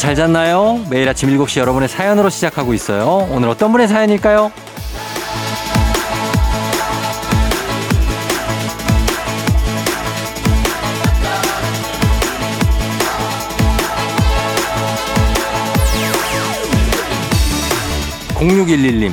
[0.00, 0.82] 잘 잤나요?
[0.88, 3.28] 매일 아침 7시 여러분의 사연으로 시작하고 있어요.
[3.30, 4.50] 오늘 어떤 분의 사연일까요?
[18.38, 19.12] 0611님,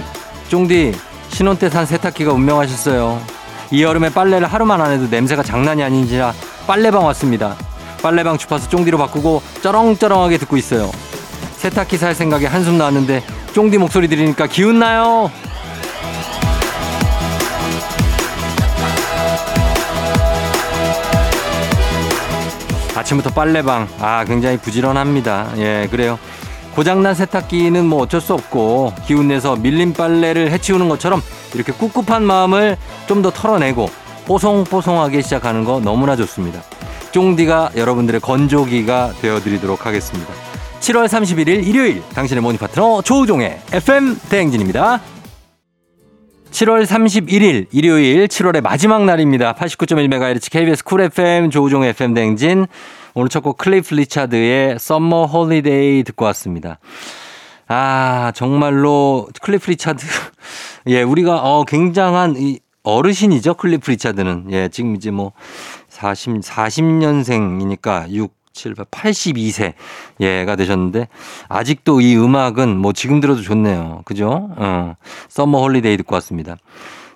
[0.49, 0.93] 쫑디,
[1.29, 3.19] 신혼 때 산 세탁기가 운명하셨어요.
[3.71, 6.33] 이 여름에 빨래를 하루만 안 해도 냄새가 장난이 아닌지라
[6.65, 7.55] 빨래방 왔습니다.
[8.07, 10.89] 빨래방 주파수 쫑디로 바꾸고 쩌렁쩌렁하게 듣고 있어요.
[11.57, 13.21] 세탁기 살 생각에 한숨 나왔는데
[13.53, 15.29] 쫑디 목소리 들으니까 기운 나요.
[22.95, 25.49] 아침부터 빨래방 아 굉장히 부지런합니다.
[25.57, 26.17] 예 그래요.
[26.73, 31.21] 고장난 세탁기는 뭐 어쩔 수 없고 기운내서 밀린 빨래를 해치우는 것처럼
[31.53, 33.89] 이렇게 꿉꿉한 마음을 좀 더 털어내고
[34.27, 36.61] 뽀송뽀송하게 시작하는 거 너무나 좋습니다.
[37.11, 40.33] 쫑디가 여러분들의 건조기가 되어드리도록 하겠습니다.
[40.79, 45.01] 7월 31일 일요일 당신의 morning 파트너 조우종의 FM 대행진입니다.
[46.51, 49.53] 7월 31일 일요일 7월의 마지막 날입니다.
[49.53, 52.67] 89.1MHz KBS 쿨 FM 조우종의 FM 대행진
[53.13, 56.79] 오늘 첫 곡 클리프 리차드의 Summer Holiday 듣고 왔습니다.
[57.67, 60.05] 아, 정말로 클리프 리차드.
[60.87, 63.55] 예, 우리가 어 굉장한 이 어르신이죠.
[63.55, 64.47] 클리프 리차드는.
[64.51, 65.33] 예, 지금 이제 뭐
[65.97, 69.73] 40, 40년생이니까 6, 7, 82세.
[70.19, 71.07] 예가 되셨는데
[71.49, 74.03] 아직도 이 음악은 뭐 지금 들어도 좋네요.
[74.05, 74.49] 그죠?
[74.57, 74.95] 어.
[75.29, 76.57] Summer Holiday 듣고 왔습니다.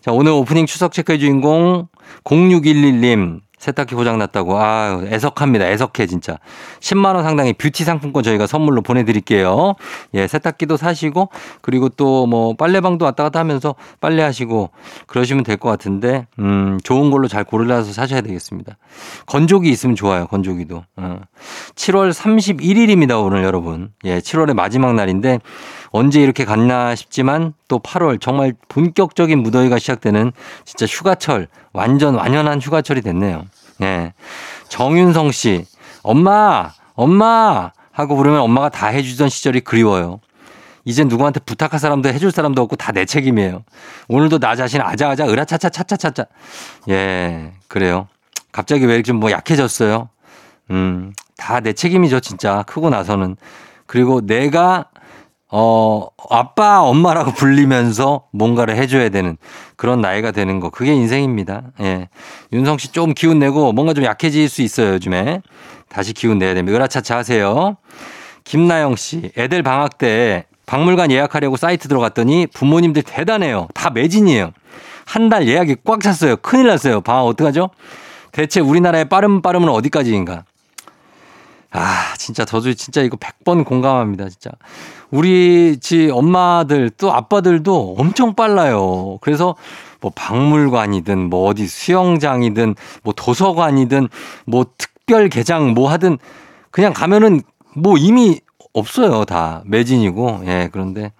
[0.01, 1.87] 자, 오늘 오프닝 추석 체크의 주인공
[2.23, 4.57] 0611님 세탁기 고장 났다고.
[4.57, 5.67] 아, 애석합니다.
[5.67, 6.37] 애석해 진짜.
[6.79, 9.75] 10만 원 상당의 뷰티 상품권 저희가 선물로 보내 드릴게요.
[10.15, 11.29] 예, 세탁기도 사시고
[11.61, 14.69] 그리고 또 뭐 빨래방도 왔다 갔다 하면서 빨래 하시고
[15.07, 18.77] 그러시면 될 것 같은데 음, 좋은 걸로 잘 고르셔서 사셔야 되겠습니다.
[19.27, 20.25] 건조기 있으면 좋아요.
[20.27, 20.83] 건조기도.
[20.97, 21.19] 어.
[21.75, 23.89] 7월 31일입니다, 오늘 여러분.
[24.05, 25.39] 예, 7월의 마지막 날인데
[25.91, 30.31] 언제 이렇게 갔나 싶지만 또 8월 정말 본격적인 무더위가 시작되는
[30.65, 33.45] 진짜 휴가철 완전 완연한 휴가철이 됐네요.
[33.77, 34.13] 네.
[34.69, 35.65] 정윤성 씨,
[36.03, 40.19] 엄마, 엄마 하고 부르면 엄마가 다 해주던 시절이 그리워요.
[40.85, 43.63] 이젠 누구한테 부탁할 사람도 해줄 사람도 없고 다 내 책임이에요.
[44.07, 46.25] 오늘도 나 자신 아자아자 으라차차 차차차차.
[46.89, 48.07] 예, 그래요.
[48.51, 50.09] 갑자기 왜 좀 뭐 약해졌어요?
[50.71, 52.63] 음, 다 내 책임이죠, 진짜.
[52.65, 53.35] 크고 나서는.
[53.85, 54.85] 그리고 내가
[55.53, 59.37] 어, 아빠, 엄마라고 불리면서 뭔가를 해줘야 되는
[59.75, 60.69] 그런 나이가 되는 거.
[60.69, 61.63] 그게 인생입니다.
[61.81, 62.07] 예.
[62.53, 65.41] 윤성 씨 좀 기운 내고 뭔가 좀 약해질 수 있어요, 요즘에.
[65.89, 66.77] 다시 기운 내야 됩니다.
[66.77, 67.75] 으라차차 하세요.
[68.45, 73.67] 김나영 씨, 애들 방학 때 박물관 예약하려고 사이트 들어갔더니 부모님들 대단해요.
[73.73, 74.51] 다 매진이에요.
[75.05, 76.37] 한 달 예약이 꽉 찼어요.
[76.37, 77.01] 큰일 났어요.
[77.01, 77.71] 방학 어떡하죠?
[78.31, 80.45] 대체 우리나라의 빠름 빠름은 어디까지인가?
[81.71, 84.51] 아, 진짜 저도 진짜 이거 100번 공감합니다, 진짜.
[85.09, 89.17] 우리 집 엄마들 또 아빠들도 엄청 빨라요.
[89.21, 89.55] 그래서
[90.01, 94.09] 뭐 박물관이든 뭐 어디 수영장이든 뭐 도서관이든
[94.45, 96.17] 뭐 특별 개장 뭐 하든
[96.71, 97.41] 그냥 가면은
[97.75, 98.39] 뭐 이미
[98.73, 99.25] 없어요.
[99.25, 100.41] 다 매진이고.
[100.45, 101.11] 예, 그런데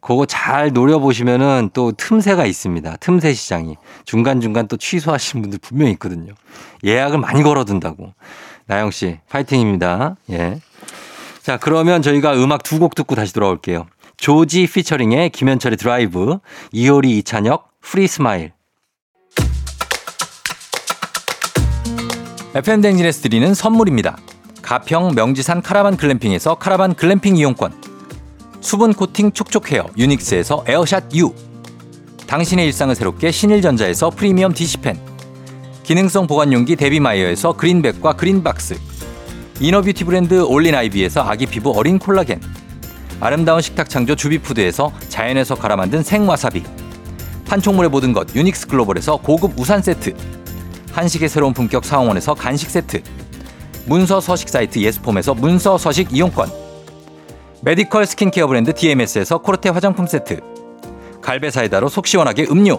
[0.00, 2.96] 그거 잘 노려보시면은 또 틈새가 있습니다.
[2.96, 3.76] 틈새 시장이.
[4.04, 6.32] 중간중간 또 취소하신 분들 분명히 있거든요.
[6.84, 8.12] 예약을 많이 걸어둔다고.
[8.66, 10.16] 나영 씨, 파이팅입니다.
[10.30, 10.60] 예.
[11.42, 13.86] 자, 그러면 저희가 음악 두 곡 듣고 다시 돌아올게요.
[14.16, 16.38] 조지 피처링의 김현철의 드라이브,
[16.70, 18.52] 이효리 이찬혁, Free Smile.
[22.54, 24.18] FM 대행진에서 드리는 선물입니다.
[24.60, 27.72] 가평 명지산 카라반 글램핑에서 카라반 글램핑 이용권.
[28.60, 31.34] 수분 코팅 촉촉 헤어 유닉스에서 에어샷 U.
[32.28, 35.11] 당신의 일상을 새롭게 신일전자에서 프리미엄 디시펜.
[35.82, 38.78] 기능성 보관 용기 데비마이어에서 그린백과 그린박스.
[39.60, 42.40] 이너뷰티 브랜드 올린 아이비에서 아기 피부 어린 콜라겐.
[43.20, 46.62] 아름다운 식탁 창조 주비푸드에서 자연에서 갈아 만든 생와사비.
[47.46, 50.14] 판촉물의 모든 것 유닉스 글로벌에서 고급 우산 세트.
[50.92, 53.02] 한식의 새로운 품격 사원에서 간식 세트.
[53.86, 56.48] 문서 서식 사이트 예스폼에서 문서 서식 이용권.
[57.62, 60.40] 메디컬 스킨케어 브랜드 DMS에서 코르테 화장품 세트.
[61.20, 62.78] 갈배사이다로 속 시원하게 음료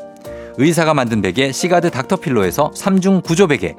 [0.57, 3.75] 의사가 만든 베개 시가드 닥터필로에서 3중 구조 베개,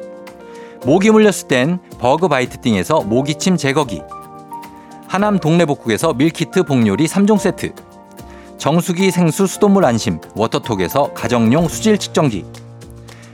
[0.84, 4.02] 모기 물렸을 땐 버그바이트 띵에서 모기침 제거기.
[5.06, 7.72] 하남 동네복국에서 밀키트 복요리 3종 세트.
[8.58, 12.44] 정수기 생수 수돗물 안심 워터톡에서 가정용 수질 측정기.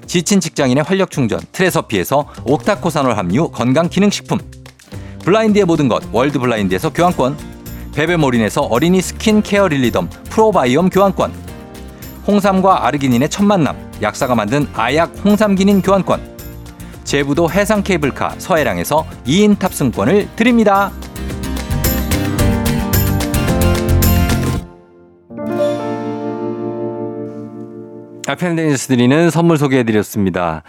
[0.06, 4.38] 지친 직장인의 활력 충전 트레서피에서 옥타코산올 함유 건강기능식품.
[5.25, 7.58] 블라인드의 모든 것 월드 블라인드에서 교환권.
[7.94, 11.32] 베베모린에서 어린이 스킨케어 릴리덤 프로바이옴 교환권
[12.29, 16.37] 홍삼과 아르기닌의 첫 만남 약사가 만든 아약 홍삼기닌 교환권
[17.03, 20.93] 제부도 해상 케이블카 서해랑에서 2인 탑승권을 드립니다.
[28.27, 30.63] 아펜데니스 드리는 선물 소개해드렸습니다.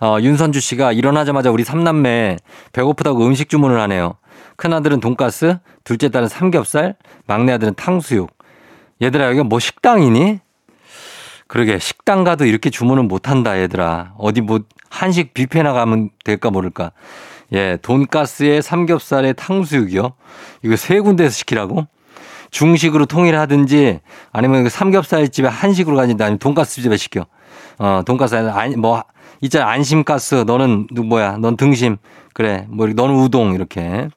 [0.00, 2.36] 어, 윤선주 씨가 일어나자마자 우리 삼남매
[2.74, 4.16] 배고프다고 음식 주문을 하네요.
[4.56, 6.94] 큰아들은 돈가스, 둘째 딸은 삼겹살,
[7.26, 8.30] 막내 아들은 탕수육.
[9.00, 10.40] 얘들아, 여기 뭐 식당이니?
[11.48, 14.14] 그러게, 식당 가도 이렇게 주문은 못한다, 얘들아.
[14.18, 14.60] 어디 뭐
[14.90, 16.92] 한식 뷔페나 가면 될까 모를까.
[17.52, 20.12] 예, 돈가스에 삼겹살에 탕수육이요?
[20.64, 21.86] 이거 세 군데에서 시키라고?
[22.50, 24.00] 중식으로 통일하든지
[24.32, 27.26] 아니면 그 삼겹살 집에 한식으로 가든지 아니면 돈가스 집에 시켜.
[27.78, 29.04] 어, 돈가스 아니 뭐
[29.42, 31.36] 있잖아 안심가스 너는 누 뭐야?
[31.38, 31.98] 넌 등심.
[32.32, 32.66] 그래.
[32.68, 34.08] 뭐 너는 우동 이렇게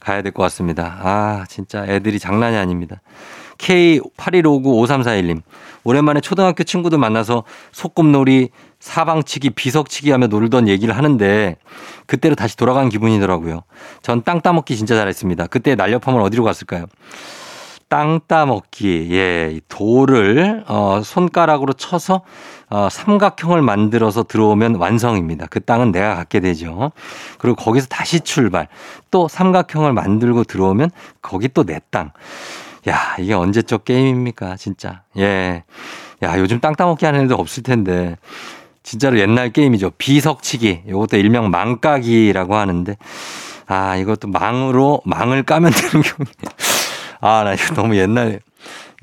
[0.00, 0.98] 가야 될 것 같습니다.
[1.02, 3.00] 아, 진짜 애들이 장난이 아닙니다.
[3.60, 5.42] K81595341님.
[5.84, 11.56] 오랜만에 초등학교 친구들 만나서 소꿉놀이, 사방치기, 비석치기 하며 놀던 얘기를 하는데
[12.06, 13.62] 그때로 다시 돌아간 기분이더라고요.
[14.02, 15.46] 전 땅 따먹기 진짜 잘했습니다.
[15.46, 16.86] 그때 날렵하면 어디로 갔을까요?
[17.88, 22.20] 땅 따먹기, 예, 돌을, 어, 손가락으로 쳐서,
[22.68, 25.46] 어, 삼각형을 만들어서 들어오면 완성입니다.
[25.50, 26.92] 그 땅은 내가 갖게 되죠.
[27.38, 28.68] 그리고 거기서 다시 출발.
[29.10, 30.90] 또 삼각형을 만들고 들어오면
[31.20, 32.12] 거기 또 내 땅.
[32.88, 35.02] 야, 이게 언제적 게임입니까, 진짜.
[35.18, 35.64] 예.
[36.22, 38.16] 야, 요즘 땅 따먹기 하는 애들 없을 텐데.
[38.82, 39.90] 진짜로 옛날 게임이죠.
[39.98, 40.84] 비석치기.
[40.88, 42.96] 이것도 일명 망까기라고 하는데.
[43.66, 46.26] 아, 이것도 망으로, 망을 까면 되는 경우.
[47.20, 48.40] 아, 나 이거 너무 옛날,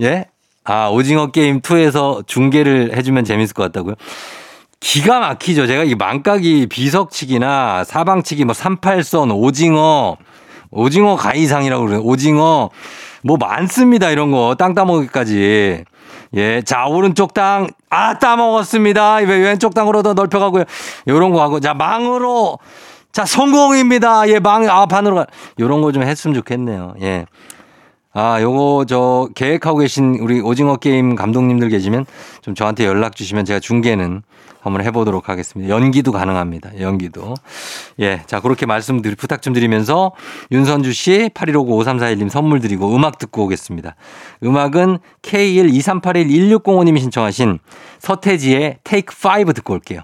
[0.01, 0.25] 예?
[0.63, 3.95] 아, 오징어 게임 2에서 중계를 해주면 재밌을 것 같다고요?
[4.79, 5.65] 기가 막히죠.
[5.65, 10.17] 제가 이 망까기 비석치기나 사방치기 뭐 38선, 오징어,
[10.71, 12.01] 오징어 가이상이라고 그래요.
[12.01, 12.69] 오징어,
[13.23, 14.09] 뭐 많습니다.
[14.09, 14.55] 이런 거.
[14.57, 15.83] 땅 따먹기까지.
[16.35, 16.61] 예.
[16.63, 19.15] 자, 오른쪽 땅, 아, 따먹었습니다.
[19.17, 20.63] 왼쪽 땅으로 더 넓혀가고요.
[21.07, 21.59] 요런 거 하고.
[21.59, 22.59] 자, 망으로.
[23.11, 24.27] 자, 성공입니다.
[24.29, 25.25] 예, 망, 아, 반으로 가.
[25.59, 26.95] 요런 거 좀 했으면 좋겠네요.
[27.01, 27.25] 예.
[28.13, 32.05] 아, 요거 저 계획하고 계신 우리 오징어 게임 감독님들 계시면
[32.41, 34.23] 좀 저한테 연락 주시면 제가 중계는
[34.67, 35.73] 한번 해보도록 하겠습니다.
[35.73, 36.79] 연기도 가능합니다.
[36.79, 37.33] 연기도.
[37.99, 38.21] 예.
[38.27, 40.11] 자, 그렇게 말씀 드 부탁 좀 드리면서
[40.51, 43.95] 윤선주 씨 8159-5341님 선물 드리고 음악 듣고 오겠습니다.
[44.43, 47.59] 음악은 K12381-1605님이 신청하신
[47.99, 50.01] 서태지의 Take 5 듣고 올게요.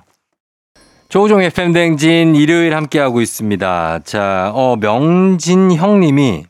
[1.10, 4.00] 조우종 FM 댕진 일요일 함께하고 있습니다.
[4.04, 6.46] 자, 어, 명진 형님이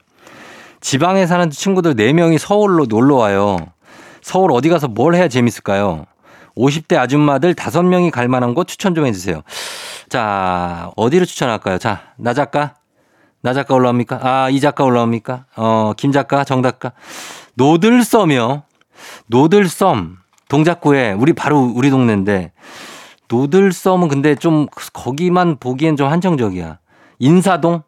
[0.80, 3.58] 지방에 사는 친구들 4명이 서울로 놀러 와요.
[4.22, 6.06] 서울 어디 가서 뭘 해야 재밌을까요?
[6.58, 9.42] 50대 아줌마들 5명이 갈 만한 곳 추천 좀 해주세요.
[10.10, 11.78] 자, 어디로 추천할까요?
[11.78, 12.76] 자, 나 작가?
[13.42, 14.20] 나 작가 올라옵니까?
[14.22, 15.46] 아, 이 작가 올라옵니까?
[15.58, 16.94] 어, 김 작가, 정 작가.
[17.56, 18.64] 노들섬이요.
[19.28, 20.18] 노들섬.
[20.48, 22.52] 동작구에, 우리 바로 우리 동네인데.
[23.28, 26.78] 노들섬은 근데 좀 거기만 보기엔 좀 한정적이야.
[27.20, 27.82] 인사동?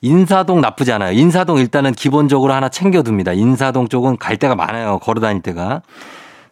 [0.00, 1.12] 인사동 나쁘지 않아요.
[1.12, 3.32] 인사동 일단은 기본적으로 하나 챙겨둡니다.
[3.32, 4.98] 인사동 쪽은 갈 데가 많아요.
[5.00, 5.82] 걸어 다닐 때가.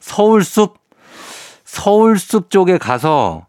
[0.01, 0.75] 서울숲,
[1.67, 3.47] 서울숲 쪽에 가서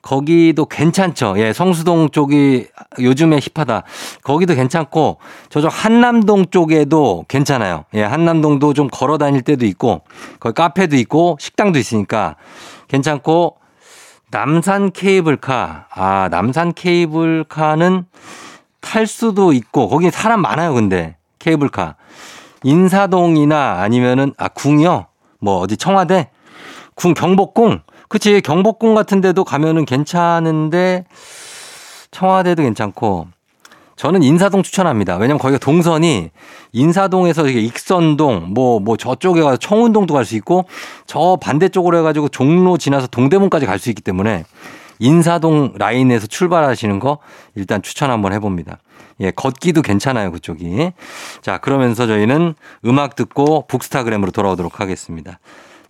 [0.00, 1.34] 거기도 괜찮죠.
[1.38, 2.68] 예, 성수동 쪽이
[3.00, 3.82] 요즘에 힙하다.
[4.22, 5.18] 거기도 괜찮고
[5.50, 7.84] 저쪽 한남동 쪽에도 괜찮아요.
[7.94, 10.02] 예, 한남동도 좀 걸어 다닐 때도 있고
[10.38, 12.36] 거기 카페도 있고 식당도 있으니까
[12.86, 13.56] 괜찮고
[14.30, 15.86] 남산 케이블카.
[15.90, 18.04] 아, 남산 케이블카는
[18.80, 21.96] 탈 수도 있고 거기 사람 많아요 근데 케이블카
[22.62, 25.06] 인사동이나 아니면은 아 궁이요
[25.40, 26.30] 뭐 어디 청와대
[26.96, 31.04] 궁 경복궁 그치 경복궁 같은 데도 가면은 괜찮은데
[32.10, 33.28] 청와대도 괜찮고
[33.96, 35.16] 저는 인사동 추천합니다.
[35.16, 36.30] 왜냐면 거기가 동선이
[36.72, 40.66] 인사동에서 이게 익선동 뭐뭐 뭐 저쪽에 가서 청운동도 갈 수 있고
[41.06, 44.44] 저 반대쪽으로 해 가지고 종로 지나서 동대문까지 갈 수 있기 때문에
[44.98, 47.18] 인사동 라인에서 출발하시는 거
[47.54, 48.78] 일단 추천 한번 해 봅니다.
[49.20, 50.92] 예, 걷기도 괜찮아요, 그쪽이.
[51.40, 55.38] 자, 그러면서 저희는 음악 듣고 북스타그램으로 돌아오도록 하겠습니다.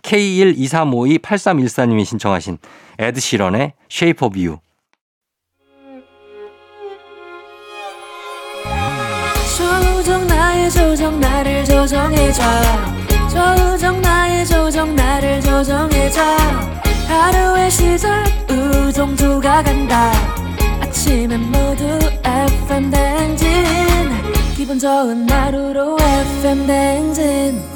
[0.06, 2.58] K12352-8314님이 신청하신
[2.98, 4.58] 에드 시런의 Shape of You.
[9.56, 12.42] 조정 나의 조정 나를 조정해줘.
[13.28, 16.22] 조정 나의 조정 나를 조정해줘.
[17.08, 20.12] 하루의 시절 우정조가 간다.
[20.80, 23.46] 아침엔 모두 FM 댕진.
[24.56, 27.75] 기분 좋은 하루로 FM 댕진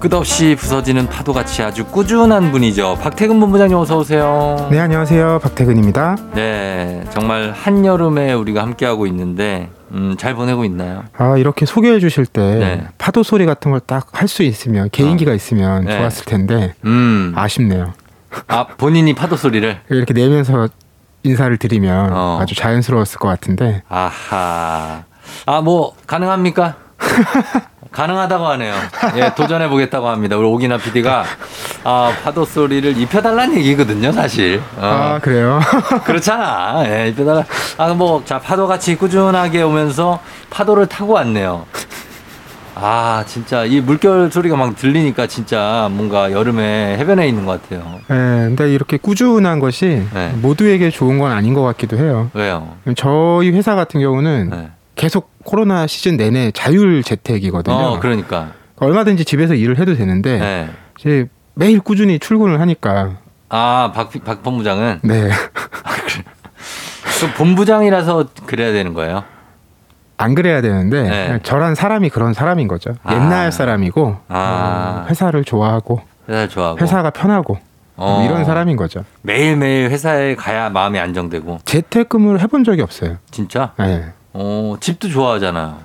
[0.00, 2.96] 끝없이 부서지는 파도같이 아주 꾸준한 분이죠.
[3.02, 4.68] 박태근 본부장님 어서 오세요.
[4.70, 5.40] 네, 안녕하세요.
[5.42, 6.16] 박태근입니다.
[6.34, 11.04] 네, 정말 한여름에 우리가 함께하고 있는데 음, 잘 보내고 있나요?
[11.18, 12.86] 아, 이렇게 소개해 주실 때 네.
[12.96, 15.98] 파도 소리 같은 걸 딱 할 수 있으면 개인기가 있으면 네.
[15.98, 17.92] 좋았을 텐데 음, 아쉽네요.
[18.48, 20.68] 아 본인이 파도 소리를 이렇게 내면서
[21.24, 22.38] 인사를 드리면 어.
[22.40, 25.02] 아주 자연스러웠을 것 같은데 아하.
[25.46, 26.76] 아, 뭐, 가능합니까?
[27.92, 28.74] 가능하다고 하네요.
[29.16, 30.36] 예, 도전해 보겠다고 합니다.
[30.36, 31.24] 우리 오기나 PD가
[31.84, 34.60] 아, 파도 소리를 입혀 달라는 얘기거든요, 사실.
[34.76, 35.60] 어, 아, 그래요?
[36.04, 36.84] 그렇잖아.
[36.86, 37.44] 예, 입혀 달라.
[37.78, 40.20] 아, 뭐, 자, 파도 같이 꾸준하게 오면서
[40.50, 41.66] 파도를 타고 왔네요.
[42.82, 48.00] 아, 진짜 이 물결 소리가 막 들리니까 진짜 뭔가 여름에 해변에 있는 것 같아요.
[48.08, 50.32] 네, 근데 이렇게 꾸준한 것이 네.
[50.40, 52.30] 모두에게 좋은 건 아닌 것 같기도 해요.
[52.32, 52.76] 왜요?
[52.96, 54.70] 저희 회사 같은 경우는 네.
[55.00, 57.74] 계속 코로나 시즌 내내 자율 재택이거든요.
[57.74, 58.52] 어, 그러니까.
[58.76, 60.68] 얼마든지 집에서 일을 해도 되는데 네.
[60.98, 63.16] 이제 매일 꾸준히 출근을 하니까
[63.48, 65.30] 아, 박, 박 본부장은 네.
[67.18, 69.24] 그 본부장이라서 그래야 되는 거예요.
[70.18, 71.40] 안 그래야 되는데 네.
[71.44, 72.94] 저란 사람이 그런 사람인 거죠.
[73.02, 73.14] 아.
[73.14, 75.04] 옛날 사람이고 아.
[75.06, 77.58] 어, 회사를 좋아하고 회사를 좋아하고 회사가 편하고
[77.96, 78.22] 어.
[78.26, 79.06] 이런 사람인 거죠.
[79.22, 83.16] 매일매일 회사에 가야 마음이 안정되고 재택근무를 해본 적이 없어요.
[83.30, 84.12] 진짜 네.
[84.32, 85.78] 어, 집도 좋아하잖아요.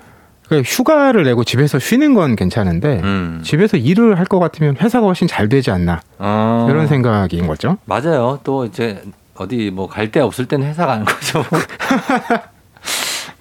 [0.47, 3.41] 그러니까 휴가를 내고 집에서 쉬는 건 괜찮은데 음.
[3.43, 6.67] 집에서 일을 할 것 같으면 회사가 훨씬 잘 되지 않나 어.
[6.69, 7.77] 이런 생각인 거죠.
[7.85, 8.39] 맞아요.
[8.43, 9.01] 또 이제
[9.35, 11.43] 어디 뭐 갈 데 없을 때는 회사 가는 거죠.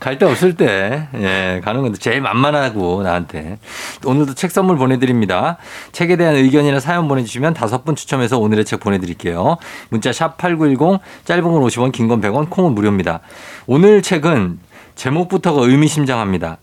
[0.01, 3.59] 갈 데 없을 때, 예, 가는 건데 제일 만만하고 나한테.
[4.05, 5.57] 오늘도 책 선물 보내드립니다.
[5.93, 9.57] 책에 대한 의견이나 사연 보내주시면 다섯 분 추첨해서 오늘의 책 보내드릴게요.
[9.89, 13.21] 문자 샵 8910, 짧은 건 50원, 긴 건 100원, 콩은 무료입니다.
[13.67, 14.59] 오늘 책은
[14.95, 16.59] 제목부터가 의미심장합니다.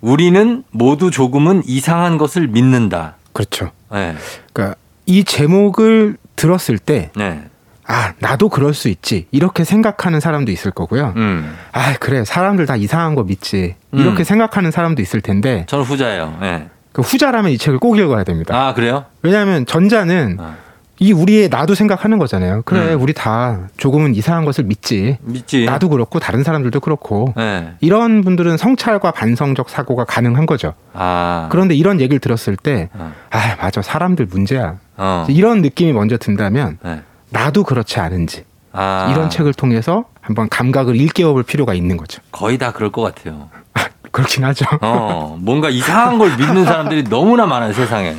[0.00, 3.16] 우리는 모두 조금은 이상한 것을 믿는다.
[3.32, 3.70] 그렇죠.
[3.92, 4.14] 네,
[4.52, 7.42] 그러니까 이 제목을 들었을 때 네,
[7.86, 9.26] 아, 나도 그럴 수 있지.
[9.30, 11.14] 이렇게 생각하는 사람도 있을 거고요.
[11.16, 11.54] 음.
[11.72, 12.24] 아, 그래.
[12.24, 13.76] 사람들 다 이상한 거 믿지.
[13.92, 14.24] 이렇게 음.
[14.24, 16.38] 생각하는 사람도 있을 텐데 저는 후자예요.
[16.40, 16.68] 네.
[16.92, 18.56] 그 후자라면 이 책을 꼭 읽어야 됩니다.
[18.56, 19.04] 아, 그래요?
[19.22, 20.56] 왜냐하면 전자는 아.
[20.98, 22.62] 이 우리의 나도 생각하는 거잖아요.
[22.64, 23.02] 그래, 음.
[23.02, 25.18] 우리 다 조금은 이상한 것을 믿지.
[25.22, 25.64] 믿지.
[25.66, 27.34] 나도 그렇고 다른 사람들도 그렇고.
[27.36, 27.74] 네.
[27.80, 30.74] 이런 분들은 성찰과 반성적 사고가 가능한 거죠.
[30.94, 31.48] 아.
[31.50, 33.12] 그런데 이런 얘기를 들었을 때, 어.
[33.30, 33.82] 아, 맞아.
[33.82, 34.76] 사람들 문제야.
[34.96, 35.26] 어.
[35.28, 37.02] 이런 느낌이 먼저 든다면, 네.
[37.28, 38.44] 나도 그렇지 않은지.
[38.72, 39.08] 아.
[39.10, 42.22] 이런 책을 통해서 한번 감각을 일깨워 볼 필요가 있는 거죠.
[42.32, 43.48] 거의 다 그럴 것 같아요.
[44.12, 44.64] 그렇긴 하죠.
[44.80, 45.36] 어.
[45.40, 48.16] 뭔가 이상한 걸 믿는 사람들이 너무나 많아요, 세상에.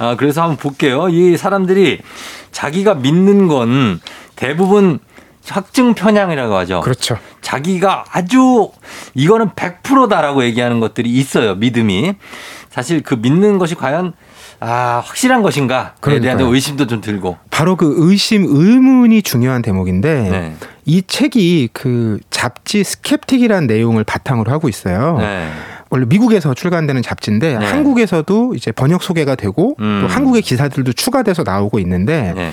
[0.00, 1.08] 아, 그래서 한번 볼게요.
[1.10, 2.00] 이 사람들이
[2.52, 4.00] 자기가 믿는 건
[4.34, 4.98] 대부분
[5.46, 6.80] 확증 편향이라고 하죠.
[6.80, 7.18] 그렇죠.
[7.42, 8.70] 자기가 아주
[9.14, 11.54] 이거는 100%다라고 얘기하는 것들이 있어요.
[11.54, 12.14] 믿음이.
[12.70, 14.14] 사실 그 믿는 것이 과연
[14.60, 16.54] 아, 확실한 것인가에 대한 그러니까요.
[16.54, 17.36] 의심도 좀 들고.
[17.50, 20.56] 바로 그 의심, 의문이 중요한 대목인데, 네.
[20.84, 25.16] 이 책이 그 잡지 스캡틱이라는 내용을 바탕으로 하고 있어요.
[25.18, 25.50] 네.
[25.90, 27.66] 원래 미국에서 출간되는 잡지인데 네.
[27.66, 30.00] 한국에서도 이제 번역 소개가 되고 음.
[30.02, 32.52] 또 한국의 기사들도 추가돼서 나오고 있는데 네.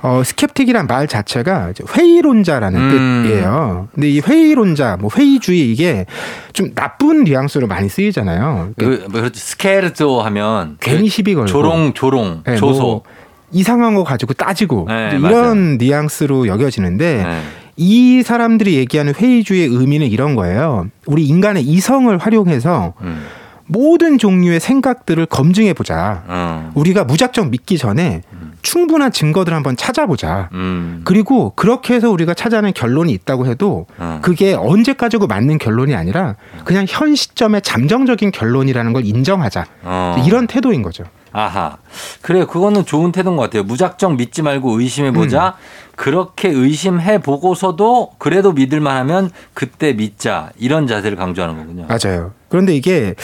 [0.00, 3.22] 어, 스캡틱이란 말 자체가 이제 회의론자라는 음.
[3.24, 3.88] 뜻이에요.
[3.92, 6.06] 근데 이 회의론자, 뭐 회의주의 이게
[6.52, 8.70] 좀 나쁜 뉘앙스로 많이 쓰이잖아요.
[8.78, 9.40] 그, 뭐 그렇지.
[9.40, 12.80] 스케르토 하면 괜히 시비 걸고 조롱, 조롱, 네, 조소.
[12.80, 13.02] 뭐
[13.50, 15.36] 이상한 거 가지고 따지고 네, 이제 맞아요.
[15.36, 17.42] 이런 뉘앙스로 여겨지는데 네.
[17.78, 20.88] 이 사람들이 얘기하는 회의주의의 의미는 이런 거예요.
[21.06, 23.24] 우리 인간의 이성을 활용해서 음.
[23.66, 26.24] 모든 종류의 생각들을 검증해 보자.
[26.26, 26.72] 어.
[26.74, 28.22] 우리가 무작정 믿기 전에
[28.62, 30.48] 충분한 증거들을 한번 찾아보자.
[30.54, 31.02] 음.
[31.04, 34.18] 그리고 그렇게 해서 우리가 찾아낸 결론이 있다고 해도 어.
[34.22, 39.66] 그게 언제까지고 맞는 결론이 아니라 그냥 현 시점의 잠정적인 결론이라는 걸 인정하자.
[39.84, 40.24] 어.
[40.26, 41.04] 이런 태도인 거죠.
[41.32, 41.78] 아하.
[42.22, 43.62] 그래, 그거는 좋은 태도인 것 같아요.
[43.64, 45.48] 무작정 믿지 말고 의심해보자.
[45.58, 45.88] 음.
[45.96, 50.50] 그렇게 의심해보고서도 그래도 믿을만 하면 그때 믿자.
[50.58, 51.86] 이런 자세를 강조하는 거군요.
[51.88, 52.32] 맞아요.
[52.48, 53.14] 그런데 이게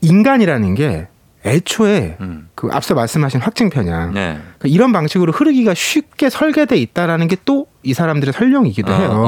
[0.00, 1.08] 인간이라는 게
[1.44, 2.48] 애초에 음.
[2.56, 4.32] 그 앞서 말씀하신 확증 편향 네.
[4.58, 9.10] 그러니까 이런 방식으로 흐르기가 쉽게 설계돼 있다라는 게 또 이 사람들의 설명이기도 해요.
[9.12, 9.22] 어,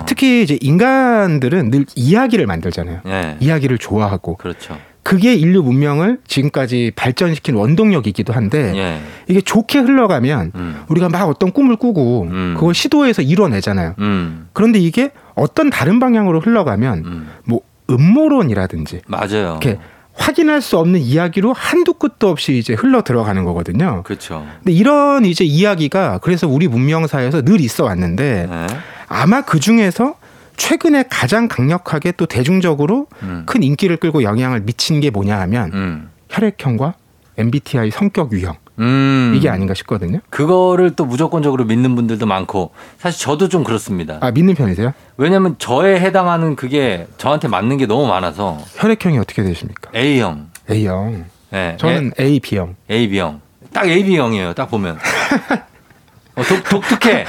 [0.00, 0.04] 어.
[0.06, 3.00] 특히 이제 인간들은 늘 이야기를 만들잖아요.
[3.04, 3.36] 네.
[3.38, 4.78] 이야기를 좋아하고 그렇죠.
[5.08, 9.00] 그게 인류 문명을 지금까지 발전시킨 원동력이기도 한데 예.
[9.26, 10.82] 이게 좋게 흘러가면 음.
[10.88, 12.54] 우리가 막 어떤 꿈을 꾸고 음.
[12.58, 13.94] 그걸 시도해서 이뤄내잖아요.
[14.00, 14.48] 음.
[14.52, 17.28] 그런데 이게 어떤 다른 방향으로 흘러가면 음.
[17.46, 19.58] 뭐 음모론이라든지 맞아요.
[19.62, 19.78] 이렇게
[20.12, 24.02] 확인할 수 없는 이야기로 한두 끝도 없이 이제 흘러 들어가는 거거든요.
[24.02, 24.46] 그렇죠.
[24.58, 28.66] 근데 이런 이제 이야기가 그래서 우리 문명사에서 늘 있어 왔는데 네.
[29.08, 30.16] 아마 그 중에서
[30.58, 33.44] 최근에 가장 강력하게 또 대중적으로 음.
[33.46, 36.10] 큰 인기를 끌고 영향을 미친 게 뭐냐 하면 음.
[36.28, 36.94] 혈액형과
[37.38, 39.32] MBTI 성격 유형 음.
[39.36, 40.18] 이게 아닌가 싶거든요.
[40.28, 44.18] 그거를 또 무조건적으로 믿는 분들도 많고 사실 저도 좀 그렇습니다.
[44.20, 44.92] 아 믿는 편이세요?
[45.16, 49.90] 왜냐면 저에 해당하는 그게 저한테 맞는 게 너무 많아서 혈액형이 어떻게 되십니까?
[49.94, 50.48] A형.
[50.68, 51.24] A형.
[51.50, 51.76] 네.
[51.78, 52.74] 저는 A, B형.
[52.90, 53.40] A, B형.
[53.72, 54.52] 딱 A, B형이에요.
[54.54, 54.98] 딱 보면.
[56.36, 57.24] 어, 독, 독특해.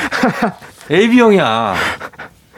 [0.91, 1.75] A, B형이야.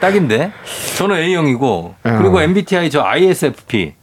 [0.06, 0.50] 딱인데?
[0.98, 2.42] 저는 A형이고, 그리고 어.
[2.42, 3.94] MBTI 저 ISFP.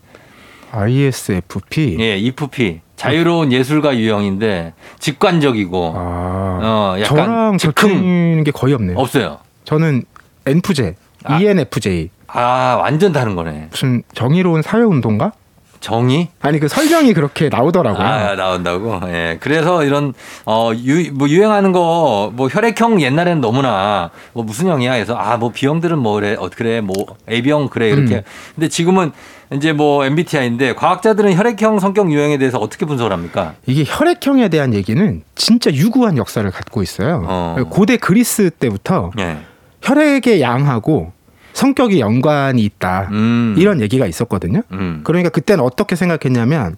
[0.71, 1.97] ISFP.
[1.99, 2.79] 예, EFP.
[2.95, 8.43] 자유로운 예술가 유형인데, 직관적이고, 아, 어, 약간 저랑 즉흥.
[8.45, 8.97] 게 거의 없네요.
[8.97, 9.39] 없어요.
[9.65, 10.03] 저는
[10.45, 10.93] NFJ,
[11.25, 11.37] 아.
[11.39, 12.09] ENFJ.
[12.27, 13.67] 아, 완전 다른 거네.
[13.69, 15.33] 무슨 정의로운 사회운동가?
[15.79, 16.29] 정의?
[16.41, 18.05] 아니 그 설명이 그렇게 나오더라고요.
[18.05, 18.99] 아, 나온다고?
[19.07, 19.37] 예.
[19.39, 20.13] 그래서 이런,
[20.45, 24.93] 어, 유, 뭐 유행하는 거, 뭐 혈액형 옛날에는 너무나, 뭐 무슨 형이야?
[24.93, 26.95] 해서, 아, 뭐 B형들은 뭐 그래, 어, 그래, 뭐
[27.29, 28.15] AB형 그래, 이렇게.
[28.15, 28.21] 음.
[28.55, 29.11] 근데 지금은
[29.53, 33.53] 이제 뭐 MBTI인데, 과학자들은 혈액형 성격 유형에 대해서 어떻게 분석을 합니까?
[33.65, 37.23] 이게 혈액형에 대한 얘기는 진짜 유구한 역사를 갖고 있어요.
[37.25, 37.55] 어.
[37.69, 39.37] 고대 그리스 때부터 예.
[39.81, 41.13] 혈액의 양하고
[41.53, 43.09] 성격이 연관이 있다.
[43.11, 43.55] 음.
[43.57, 44.61] 이런 얘기가 있었거든요.
[44.71, 45.01] 음.
[45.03, 46.77] 그러니까 그때는 어떻게 생각했냐면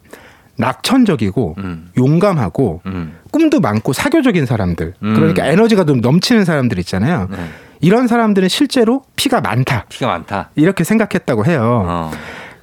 [0.57, 1.89] 낙천적이고 음.
[1.97, 3.13] 용감하고 음.
[3.31, 5.13] 꿈도 많고 사교적인 사람들 음.
[5.15, 7.27] 그러니까 에너지가 좀 넘치는 사람들 있잖아요.
[7.31, 7.37] 네.
[7.79, 9.85] 이런 사람들은 실제로 피가 많다.
[9.89, 10.51] 피가 많다.
[10.55, 11.83] 이렇게 생각했다고 해요.
[11.87, 12.11] 어.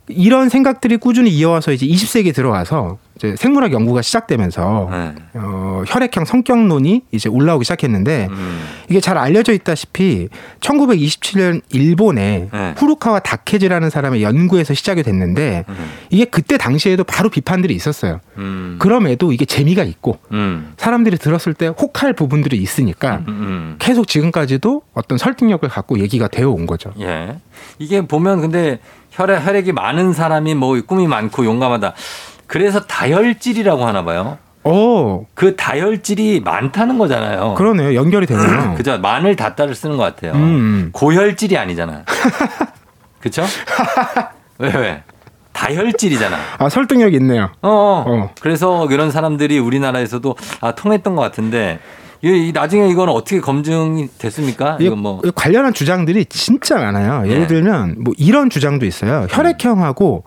[0.09, 5.15] 이런 생각들이 꾸준히 이어와서 이제 20세기 들어와서 이제 생물학 연구가 시작되면서 네.
[5.35, 8.61] 어, 혈액형 성격론이 이제 올라오기 시작했는데 음.
[8.89, 10.29] 이게 잘 알려져 있다시피
[10.61, 12.75] 1927년 일본에 네.
[12.77, 15.75] 후루카와 다케지라는 사람의 연구에서 시작이 됐는데 음.
[16.11, 18.21] 이게 그때 당시에도 바로 비판들이 있었어요.
[18.37, 18.77] 음.
[18.79, 20.75] 그럼에도 이게 재미가 있고 음.
[20.77, 23.29] 사람들이 들었을 때 혹할 부분들이 있으니까 음.
[23.29, 23.77] 음.
[23.81, 26.93] 계속 지금까지도 어떤 설득력을 갖고 얘기가 되어 온 거죠.
[27.01, 27.37] 예.
[27.81, 28.79] 이게 보면 근데
[29.11, 31.95] 혈액, 혈액이 많은 사람이 뭐 꿈이 많고 용감하다.
[32.49, 34.39] 그래서 다혈질이라고 하나 봐요.
[34.65, 37.55] 어, 그 다혈질이 많다는 거잖아요.
[37.55, 37.95] 그러네요.
[37.95, 38.75] 연결이 되네요.
[38.77, 38.99] 그죠?
[38.99, 40.33] 마늘 닷다를 쓰는 것 같아요.
[40.33, 40.91] 음.
[40.93, 42.05] 고혈질이 아니잖아.
[43.21, 43.45] 그쵸?
[44.59, 45.03] 왜, 왜?
[45.53, 46.37] 다혈질이잖아.
[46.59, 47.51] 아, 설득력 있네요.
[47.63, 48.05] 어, 어.
[48.07, 48.31] 어.
[48.41, 51.81] 그래서 그런 사람들이 우리나라에서도 아, 통했던 것 같은데
[52.23, 54.79] 이, 나중에 이건 어떻게 검증이 됐습니까?
[54.81, 55.21] 이 이건 뭐.
[55.35, 57.27] 관련한 주장들이 진짜 많아요.
[57.27, 57.47] 예를 네.
[57.47, 59.27] 들면 뭐 이런 주장도 있어요.
[59.31, 60.25] 혈액형하고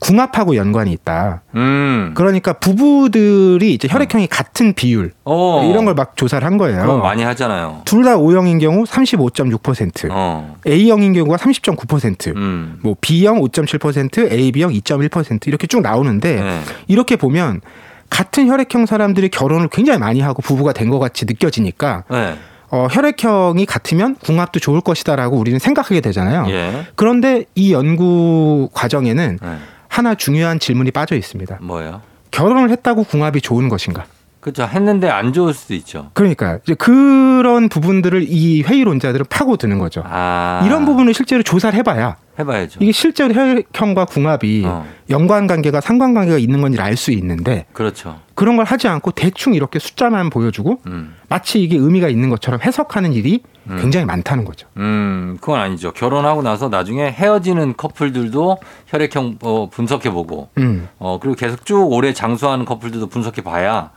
[0.00, 1.42] 궁합하고 연관이 있다.
[1.54, 2.12] 음.
[2.14, 5.68] 그러니까 부부들이 이제 혈액형이 같은 비율 어.
[5.70, 6.98] 이런 걸 막 조사를 한 거예요.
[6.98, 7.82] 많이 하잖아요.
[7.84, 10.56] 둘 다 O형인 경우 35.6%, 어.
[10.66, 12.78] A형인 경우가 30.9%, 음.
[12.82, 16.60] 뭐 B형 5.7%, AB형 2.1% 이렇게 쭉 나오는데 네.
[16.88, 17.60] 이렇게 보면
[18.08, 22.34] 같은 혈액형 사람들이 결혼을 굉장히 많이 하고 부부가 된 것 같이 느껴지니까 네.
[22.72, 26.46] 어, 혈액형이 같으면 궁합도 좋을 것이다라고 우리는 생각하게 되잖아요.
[26.48, 26.86] 예.
[26.96, 29.48] 그런데 이 연구 과정에는 네.
[29.90, 31.58] 하나 중요한 질문이 빠져 있습니다.
[31.60, 32.00] 뭐예요?
[32.30, 34.06] 결혼을 했다고 궁합이 좋은 것인가?
[34.40, 34.62] 그렇죠.
[34.64, 36.10] 했는데 안 좋을 수도 있죠.
[36.14, 40.02] 그러니까 이제 그런 부분들을 이 회의론자들은 파고드는 거죠.
[40.06, 40.62] 아.
[40.64, 42.78] 이런 부분을 실제로 조사를 해봐야 해봐야죠.
[42.80, 44.86] 이게 실제로 혈액형과 궁합이 어.
[45.10, 48.18] 연관관계가 상관관계가 있는 건지 알 수 있는데 그렇죠.
[48.34, 51.14] 그런 걸 하지 않고 대충 이렇게 숫자만 보여주고 음.
[51.28, 53.76] 마치 이게 의미가 있는 것처럼 해석하는 일이 음.
[53.78, 54.66] 굉장히 많다는 거죠.
[54.78, 55.92] 음, 그건 아니죠.
[55.92, 60.88] 결혼하고 나서 나중에 헤어지는 커플들도 혈액형 어, 분석해보고, 음.
[60.98, 63.90] 어, 그리고 계속 쭉 오래 장수하는 커플들도 분석해봐야,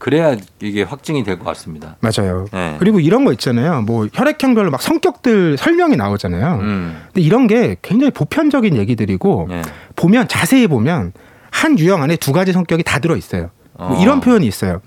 [0.00, 1.96] 그래야 이게 확증이 될 것 같습니다.
[2.00, 2.46] 맞아요.
[2.52, 2.76] 네.
[2.80, 3.82] 그리고 이런 거 있잖아요.
[3.82, 6.54] 뭐 혈액형별로 막 성격들 설명이 나오잖아요.
[6.60, 9.62] 음, 근데 이런 게 굉장히 보편적인 얘기들이고 예.
[9.96, 11.12] 보면 자세히 보면
[11.50, 13.50] 한 유형 안에 두 가지 성격이 다 들어 있어요.
[13.76, 14.02] 뭐 어.
[14.02, 14.80] 이런 표현이 있어요.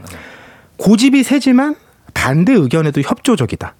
[0.78, 1.76] 고집이 세지만
[2.13, 3.76] 반대 의견에도 협조적이다.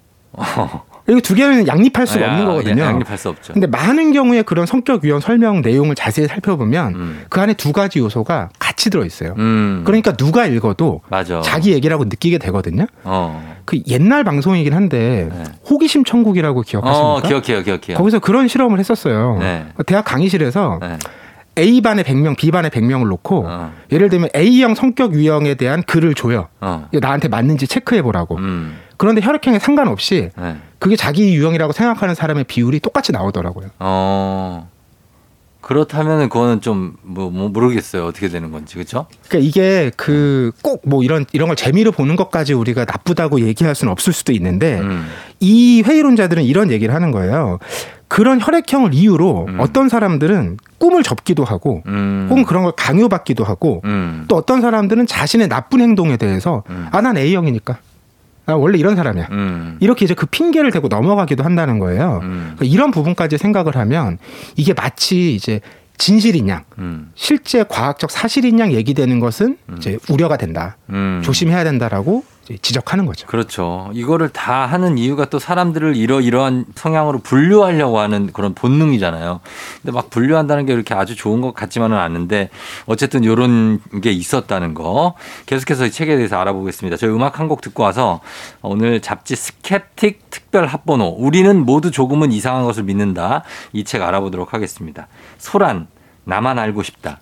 [1.06, 2.82] 이거 두 개는 양립할 수가 야, 없는 거거든요.
[2.82, 3.52] 야, 양립할 수 없죠.
[3.52, 7.98] 근데 많은 경우에 그런 성격 유형 설명 내용을 자세히 살펴보면 음, 그 안에 두 가지
[7.98, 9.34] 요소가 같이 들어 있어요.
[9.36, 11.42] 음, 그러니까 누가 읽어도 맞아.
[11.42, 12.86] 자기 얘기라고 느끼게 되거든요.
[13.04, 15.44] 어, 그 옛날 방송이긴 한데 네.
[15.68, 17.06] 호기심 천국이라고 기억하십니까?
[17.06, 17.98] 어, 기억해요, 기억해요.
[17.98, 19.36] 거기서 그런 실험을 했었어요.
[19.40, 19.66] 네.
[19.86, 20.98] 대학 강의실에서 네.
[21.58, 23.72] A 반에 100명, B 반에 100명을 놓고 어.
[23.92, 26.48] 예를 들면 A형 성격 유형에 대한 글을 줘요.
[26.60, 26.88] 어.
[26.92, 28.36] 나한테 맞는지 체크해 보라고.
[28.36, 28.76] 음.
[28.96, 30.56] 그런데 혈액형에 상관없이 네.
[30.84, 33.68] 그게 자기 유형이라고 생각하는 사람의 비율이 똑같이 나오더라고요.
[33.78, 34.68] 어.
[35.62, 38.04] 그렇다면은 그거는 좀 뭐 모르겠어요.
[38.04, 38.74] 어떻게 되는 건지.
[38.74, 39.06] 그렇죠?
[39.28, 43.90] 그러니까 이게 그 꼭 뭐 이런 이런 걸 재미로 보는 것까지 우리가 나쁘다고 얘기할 수는
[43.90, 45.06] 없을 수도 있는데 음.
[45.40, 47.58] 이 회의론자들은 이런 얘기를 하는 거예요.
[48.08, 49.56] 그런 혈액형을 이유로 음.
[49.60, 52.26] 어떤 사람들은 꿈을 접기도 하고 음.
[52.28, 54.26] 혹은 그런 걸 강요받기도 하고 음.
[54.28, 56.88] 또 어떤 사람들은 자신의 나쁜 행동에 대해서 음.
[56.92, 57.78] 아난 A형이니까
[58.46, 59.76] 아 원래 이런 사람이야 음.
[59.80, 62.20] 이렇게 이제 그 핑계를 대고 넘어가기도 한다는 거예요.
[62.22, 62.52] 음.
[62.56, 64.18] 그러니까 이런 부분까지 생각을 하면
[64.56, 65.60] 이게 마치 이제
[65.96, 67.10] 진실인 양 음.
[67.14, 71.22] 실제 과학적 사실인 양 얘기되는 것은 이제 우려가 된다 음.
[71.24, 72.24] 조심해야 된다라고
[72.60, 73.26] 지적하는 거죠.
[73.26, 73.90] 그렇죠.
[73.94, 79.40] 이거를 다 하는 이유가 또 사람들을 이러 이러한 성향으로 분류하려고 하는 그런 본능이잖아요.
[79.80, 82.50] 근데 막 분류한다는 게 이렇게 아주 좋은 것 같지만은 않은데
[82.86, 85.14] 어쨌든 이런 게 있었다는 거
[85.46, 86.96] 계속해서 이 책에 대해서 알아보겠습니다.
[86.98, 88.20] 저희 음악 한 곡 듣고 와서
[88.62, 95.08] 오늘 잡지 스캡틱 특별 합본호 우리는 모두 조금은 이상한 것을 믿는다 이 책 알아보도록 하겠습니다.
[95.38, 95.86] 소란
[96.24, 97.20] 나만 알고 싶다.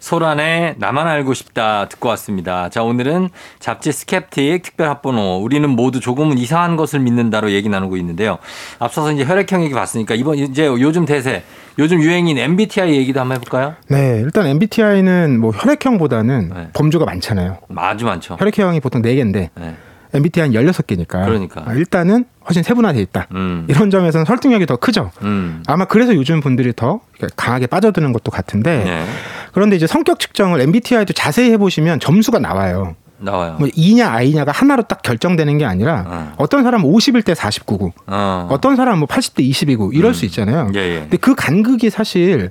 [0.00, 2.68] 소란의 나만 알고 싶다 듣고 왔습니다.
[2.68, 8.38] 자, 오늘은 잡지 스캡틱 특별 합본호 우리는 모두 조금은 이상한 것을 믿는다로 얘기 나누고 있는데요.
[8.78, 11.42] 앞서서 이제 혈액형 얘기 봤으니까 이번 이제 요즘 대세,
[11.78, 13.74] 요즘 유행인 MBTI 얘기도 한번 해볼까요?
[13.88, 16.68] 네, 일단 MBTI는 뭐 혈액형보다는 네.
[16.74, 17.58] 범주가 많잖아요.
[17.76, 18.36] 아주 많죠.
[18.38, 19.76] 혈액형이 보통 4개인데 네.
[20.14, 21.24] MBTI는 16개니까.
[21.24, 21.64] 그러니까.
[21.74, 23.26] 일단은 훨씬 세분화돼 있다.
[23.32, 23.66] 음.
[23.68, 25.10] 이런 점에서는 설득력이 더 크죠.
[25.22, 25.62] 음.
[25.66, 27.00] 아마 그래서 요즘 분들이 더
[27.36, 29.04] 강하게 빠져드는 것도 같은데 네.
[29.52, 32.96] 그런데 이제 성격 측정을 MBTI도 자세히 해보시면 점수가 나와요.
[33.18, 33.56] 나와요.
[33.58, 36.32] 뭐 E냐 I냐가 하나로 딱 결정되는 게 아니라 어.
[36.36, 38.48] 어떤 사람은 51대 49고 어.
[38.50, 40.70] 어떤 사람은 뭐 80대 22고 이럴 수 있잖아요.
[40.74, 41.00] 예, 예.
[41.00, 42.50] 근데 그 간극이 사실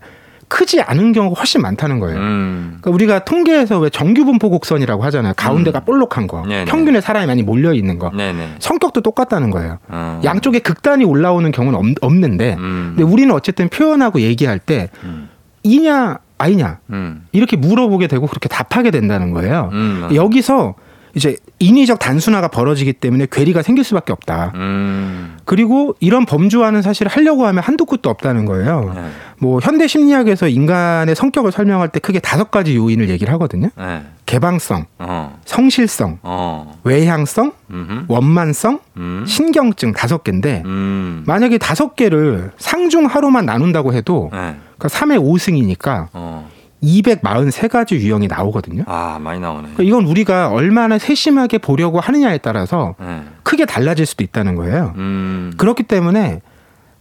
[0.49, 2.17] 크지 않은 경우가 훨씬 많다는 거예요.
[2.19, 2.77] 음.
[2.79, 5.33] 그러니까 우리가 통계에서 왜 정규분포 곡선이라고 하잖아요.
[5.35, 6.65] 가운데가 볼록한 거, 네네.
[6.65, 8.11] 평균에 사람이 많이 몰려 있는 거.
[8.11, 8.55] 네네.
[8.59, 9.79] 성격도 똑같다는 거예요.
[9.89, 10.21] 어.
[10.23, 12.93] 양쪽에 극단이 올라오는 경우는 없, 없는데, 음.
[12.95, 15.29] 근데 우리는 어쨌든 표현하고 얘기할 때 음.
[15.63, 17.25] 이냐 아니냐 음.
[17.31, 19.69] 이렇게 물어보게 되고 그렇게 답하게 된다는 거예요.
[19.73, 20.09] 음.
[20.13, 20.75] 여기서
[21.17, 24.51] 이제 인위적 단순화가 벌어지기 때문에 괴리가 생길 수밖에 없다.
[24.53, 25.37] 음.
[25.45, 28.93] 그리고 이런 범주화는 사실 하려고 하면 한두 끝도 없다는 거예요.
[28.93, 29.01] 네.
[29.39, 33.69] 뭐 현대 심리학에서 인간의 성격을 설명할 때 크게 다섯 가지 요인을 얘기를 하거든요.
[33.75, 34.03] 네.
[34.27, 35.39] 개방성, 어.
[35.45, 36.77] 성실성, 어.
[36.83, 38.05] 외향성, 음흠.
[38.09, 39.23] 원만성, 음.
[39.25, 41.23] 신경증 다섯 개인데 음.
[41.25, 44.55] 만약에 다섯 개를 상중 하루만 나눈다고 해도 네.
[44.77, 46.49] 그러니까 3의 5승이니까 어.
[46.83, 48.83] 243가지 유형이 나오거든요.
[48.85, 49.69] 아, 많이 나오네.
[49.73, 53.23] 그러니까 이건 우리가 얼마나 세심하게 보려고 하느냐에 따라서 네.
[53.43, 54.93] 크게 달라질 수도 있다는 거예요.
[54.97, 55.53] 음.
[55.57, 56.41] 그렇기 때문에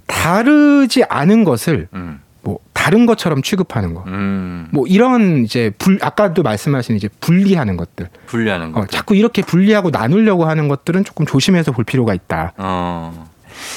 [0.06, 2.20] 다르지 않은 것을 음.
[2.42, 4.04] 뭐 다른 것처럼 취급하는 거.
[4.06, 4.68] 음.
[4.72, 8.08] 뭐 이런 이제 불 아까도 말씀하신 이제 분리하는 것들.
[8.26, 8.80] 분리하는 거.
[8.80, 12.52] 어, 자꾸 이렇게 분리하고 나누려고 하는 것들은 조금 조심해서 볼 필요가 있다.
[12.56, 13.26] 어.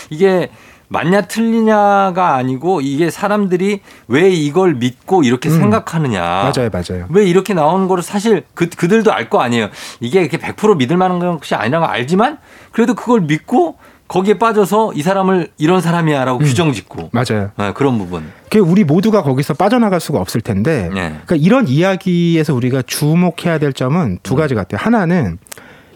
[0.10, 0.50] 이게
[0.90, 5.58] 맞냐 틀리냐가 아니고 이게 사람들이 왜 이걸 믿고 이렇게 음.
[5.60, 6.20] 생각하느냐.
[6.22, 7.06] 맞아요, 맞아요.
[7.10, 9.70] 왜 이렇게 나오는 거를 사실 그, 그들도 알 거 아니에요.
[10.00, 12.40] 이게 이렇게 100% 믿을 만한 것이 아니라는 걸 알지만
[12.72, 16.44] 그래도 그걸 믿고 거기에 빠져서 이 사람을 이런 사람이야라고 음.
[16.44, 17.52] 규정 짓고 맞아요.
[17.60, 18.32] 네, 그런 부분.
[18.50, 20.90] 그 우리 모두가 거기서 빠져나갈 수가 없을 텐데.
[20.92, 21.10] 네.
[21.26, 24.80] 그러니까 이런 이야기에서 우리가 주목해야 될 점은 두 가지 같아요.
[24.84, 25.38] 하나는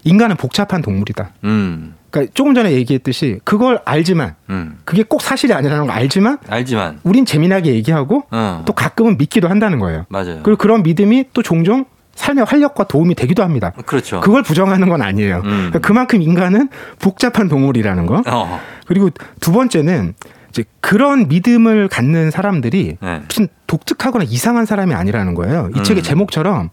[0.04, 1.30] 인간은 복잡한 동물이다.
[1.42, 1.96] 음.
[2.14, 4.78] 그러니까 조금 전에 얘기했듯이 그걸 알지만 음.
[4.84, 7.00] 그게 꼭 사실이 아니라는 걸 알지만 알지만.
[7.02, 8.62] 우린 재미나게 얘기하고 어.
[8.64, 10.06] 또 가끔은 믿기도 한다는 거예요.
[10.08, 10.40] 맞아요.
[10.44, 13.72] 그리고 그런 믿음이 또 종종 삶의 활력과 도움이 되기도 합니다.
[13.84, 14.20] 그렇죠.
[14.20, 15.38] 그걸 부정하는 건 아니에요.
[15.38, 15.42] 음.
[15.42, 16.68] 그러니까 그만큼 인간은
[17.00, 18.22] 복잡한 동물이라는 거.
[18.28, 18.60] 어.
[18.86, 20.14] 그리고 두 번째는
[20.50, 23.22] 이제 그런 믿음을 갖는 사람들이 네.
[23.26, 25.68] 무슨 독특하거나 이상한 사람이 아니라는 거예요.
[25.74, 25.82] 이 음.
[25.82, 26.70] 책의 제목처럼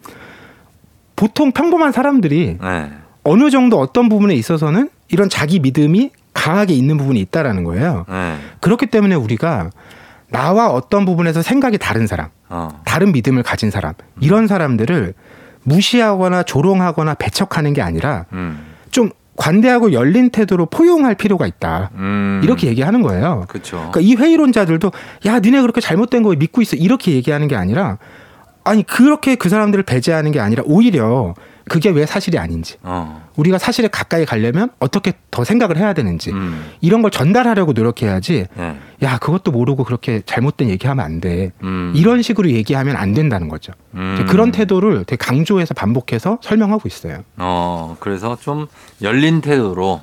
[1.16, 2.90] 보통 평범한 사람들이 네.
[3.24, 8.06] 어느 정도 어떤 부분에 있어서는 이런 자기 믿음이 강하게 있는 부분이 있다라는 거예요.
[8.10, 8.38] 네.
[8.62, 9.70] 그렇기 때문에 우리가
[10.30, 12.70] 나와 어떤 부분에서 생각이 다른 사람, 어.
[12.86, 15.14] 다른 믿음을 가진 사람, 이런 사람들을
[15.64, 18.66] 무시하거나 조롱하거나 배척하는 게 아니라 음.
[18.92, 21.92] 좀 관대하고 열린 태도로 포용할 필요가 있다.
[21.96, 22.42] 음.
[22.44, 23.46] 이렇게 얘기하는 거예요.
[23.48, 23.78] 그렇죠.
[23.92, 24.92] 그러니까 이 회의론자들도
[25.26, 26.76] 야, 니네 그렇게 잘못된 거 믿고 있어.
[26.76, 27.98] 이렇게 얘기하는 게 아니라
[28.64, 31.34] 아니, 그렇게 그 사람들을 배제하는 게 아니라 오히려
[31.68, 32.78] 그게 왜 사실이 아닌지.
[32.84, 33.28] 어.
[33.36, 36.32] 우리가 사실에 가까이 가려면 어떻게 더 생각을 해야 되는지.
[36.32, 36.72] 음.
[36.82, 38.48] 이런 걸 전달하려고 노력해야지.
[38.56, 38.80] 네.
[39.04, 41.52] 야, 그것도 모르고 그렇게 잘못된 얘기하면 안 돼.
[41.64, 41.94] 음.
[41.96, 43.74] 이런 식으로 얘기하면 안 된다는 거죠.
[43.96, 44.26] 음.
[44.30, 47.24] 그런 태도를 되게 강조해서 반복해서 설명하고 있어요.
[47.38, 48.68] 어, 그래서 좀
[49.02, 50.02] 열린 태도로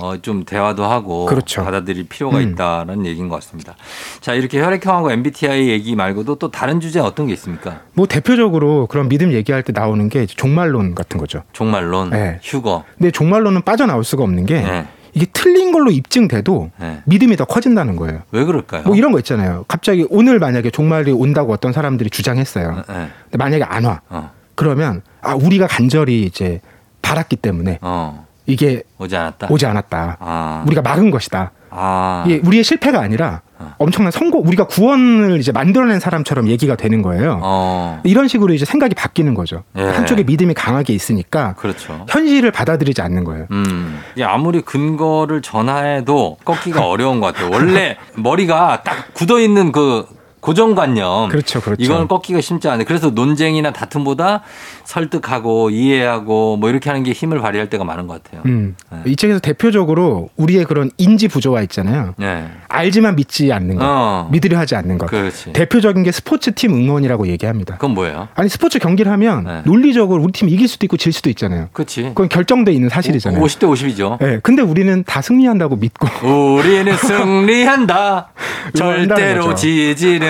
[0.00, 1.64] 어, 좀 대화도 하고 그렇죠.
[1.64, 2.50] 받아들일 필요가 음.
[2.50, 3.74] 있다는 얘기인 것 같습니다.
[4.20, 7.80] 자, 이렇게 혈액형하고 MBTI 얘기 말고도 또 다른 주제 어떤 게 있습니까?
[7.94, 11.42] 뭐 대표적으로 그런 믿음 얘기할 때 나오는 게 종말론 같은 거죠.
[11.52, 12.38] 종말론, 네.
[12.42, 12.84] 휴거.
[12.96, 14.86] 근데 종말론은 빠져나올 수가 없는 게 네.
[15.14, 17.02] 이게 틀린 걸로 입증돼도 네.
[17.06, 18.22] 믿음이 더 커진다는 거예요.
[18.30, 18.82] 왜 그럴까요?
[18.84, 19.64] 뭐 이런 거 있잖아요.
[19.66, 22.84] 갑자기 오늘 만약에 종말이 온다고 어떤 사람들이 주장했어요.
[22.88, 23.08] 네.
[23.24, 24.00] 근데 만약에 안 와.
[24.10, 26.60] 어, 그러면 아 우리가 간절히 이제
[27.02, 29.46] 바랐기 때문에 어, 이게 오지 않았다.
[29.50, 30.16] 오지 않았다.
[30.20, 31.52] 아, 우리가 막은 것이다.
[31.70, 33.74] 아, 이게 우리의 실패가 아니라 어.
[33.76, 37.40] 엄청난 성공, 우리가 구원을 이제 만들어낸 사람처럼 얘기가 되는 거예요.
[37.42, 39.64] 어, 이런 식으로 이제 생각이 바뀌는 거죠.
[39.76, 39.82] 예.
[39.82, 42.06] 한쪽에 믿음이 강하게 있으니까 그렇죠.
[42.08, 43.46] 현실을 받아들이지 않는 거예요.
[43.50, 47.50] 음, 아무리 근거를 전화해도 꺾기가 어려운 것 같아요.
[47.52, 50.06] 원래 머리가 딱 굳어 있는 그
[50.48, 51.28] 고정관념.
[51.28, 51.82] 그렇죠, 그렇죠.
[51.82, 52.86] 이거는 꺾기가 쉽지 않아요.
[52.86, 54.40] 그래서 논쟁이나 다툼보다
[54.84, 58.42] 설득하고 이해하고 뭐 이렇게 하는 게 힘을 발휘할 때가 많은 것 같아요.
[58.46, 58.74] 음.
[58.90, 58.98] 네.
[59.04, 62.14] 이 책에서 대표적으로 우리의 그런 인지 부조화 있잖아요.
[62.16, 62.46] 네.
[62.68, 64.28] 알지만 믿지 않는 것, 어.
[64.32, 65.10] 믿으려 하지 않는 것.
[65.10, 65.52] 그렇지.
[65.52, 67.74] 대표적인 게 스포츠 팀 응원이라고 얘기합니다.
[67.74, 68.28] 그건 뭐예요?
[68.34, 69.62] 아니 스포츠 경기를 하면 네.
[69.66, 71.68] 논리적으로 우리 팀 이길 수도 있고 질 수도 있잖아요.
[71.74, 72.04] 그렇지.
[72.04, 73.42] 그건 결정돼 있는 사실이잖아요.
[73.42, 74.18] 50대 50이죠.
[74.18, 78.30] 네, 근데 우리는 다 승리한다고 믿고 우리는 승리한다.
[78.74, 79.54] 절대로 거죠.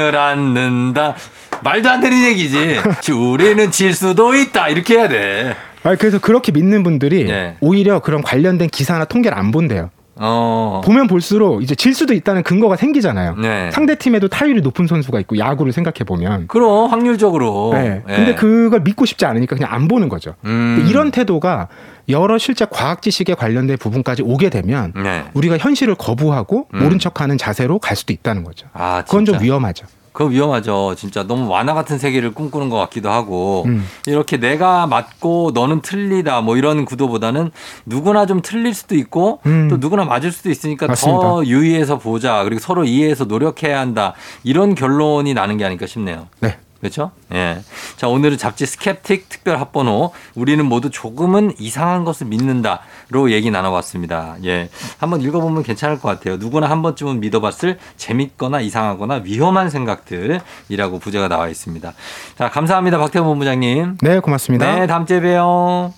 [0.09, 1.15] 지지를 않는다.
[1.63, 2.79] 말도 안 되는 얘기지.
[3.13, 4.69] 우리는 질 수도 있다.
[4.69, 5.55] 이렇게 해야 돼.
[5.85, 7.57] 아니, 그래서 그렇게 믿는 분들이 네.
[7.61, 9.91] 오히려 그런 관련된 기사나 통계를 안 본대요.
[10.21, 10.81] 어.
[10.85, 13.37] 보면 볼수록 이제 질 수도 있다는 근거가 생기잖아요.
[13.37, 13.71] 네.
[13.71, 16.49] 상대 팀에도 타율이 높은 선수가 있고 야구를 생각해 보면.
[16.49, 17.71] 그럼 확률적으로.
[17.75, 18.03] 네.
[18.09, 18.15] 예.
[18.17, 20.35] 근데 그걸 믿고 싶지 않으니까 그냥 안 보는 거죠.
[20.45, 20.85] 음.
[20.89, 21.69] 이런 태도가
[22.09, 25.25] 여러 실제 과학 지식에 관련된 부분까지 오게 되면 네.
[25.35, 26.83] 우리가 현실을 거부하고 음.
[26.83, 28.67] 모른 척하는 자세로 갈 수도 있다는 거죠.
[28.73, 29.41] 아, 그건 좀.
[29.41, 29.87] 위험하죠.
[30.19, 30.97] 그거 위험하죠.
[30.97, 33.87] 진짜 너무 완화 같은 세계를 꿈꾸는 것 같기도 하고 음.
[34.05, 37.53] 이렇게 내가 맞고 너는 틀리다 뭐 이런 구도보다는
[37.87, 39.69] 누구나 좀 틀릴 수도 있고 음.
[39.71, 41.21] 또 누구나 맞을 수도 있으니까 맞습니다.
[41.23, 46.27] 더 유의해서 보자 그리고 서로 이해해서 노력해야 한다 이런 결론이 나는 게 아닐까 싶네요.
[46.41, 46.59] 네.
[46.81, 47.11] 그렇죠?
[47.33, 47.61] 예.
[47.97, 54.37] 자, 오늘은 잡지 스캡틱 특별 합번호 우리는 모두 조금은 이상한 것을 믿는다로 얘기 나눠봤습니다.
[54.45, 54.69] 예.
[54.99, 56.37] 한번 읽어보면 괜찮을 것 같아요.
[56.37, 61.93] 누구나 한 번쯤은 믿어봤을 재밌거나 이상하거나 위험한 생각들이라고 부제가 나와 있습니다.
[62.37, 62.99] 자, 감사합니다.
[62.99, 63.99] 박태원 본부장님.
[64.01, 64.75] 네, 고맙습니다.
[64.75, 65.93] 네, 다음 주에 봬요.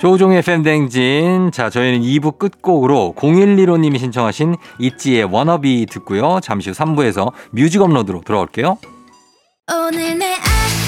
[0.00, 1.50] 조우종의 팬댕진.
[1.52, 6.40] 자, 저희는 2부 끝곡으로 0115님이 신청하신 있지의 워너비 듣고요.
[6.40, 8.78] 잠시 후 3부에서 뮤직 업로드로 돌아올게요.
[9.70, 10.87] 오늘 내 아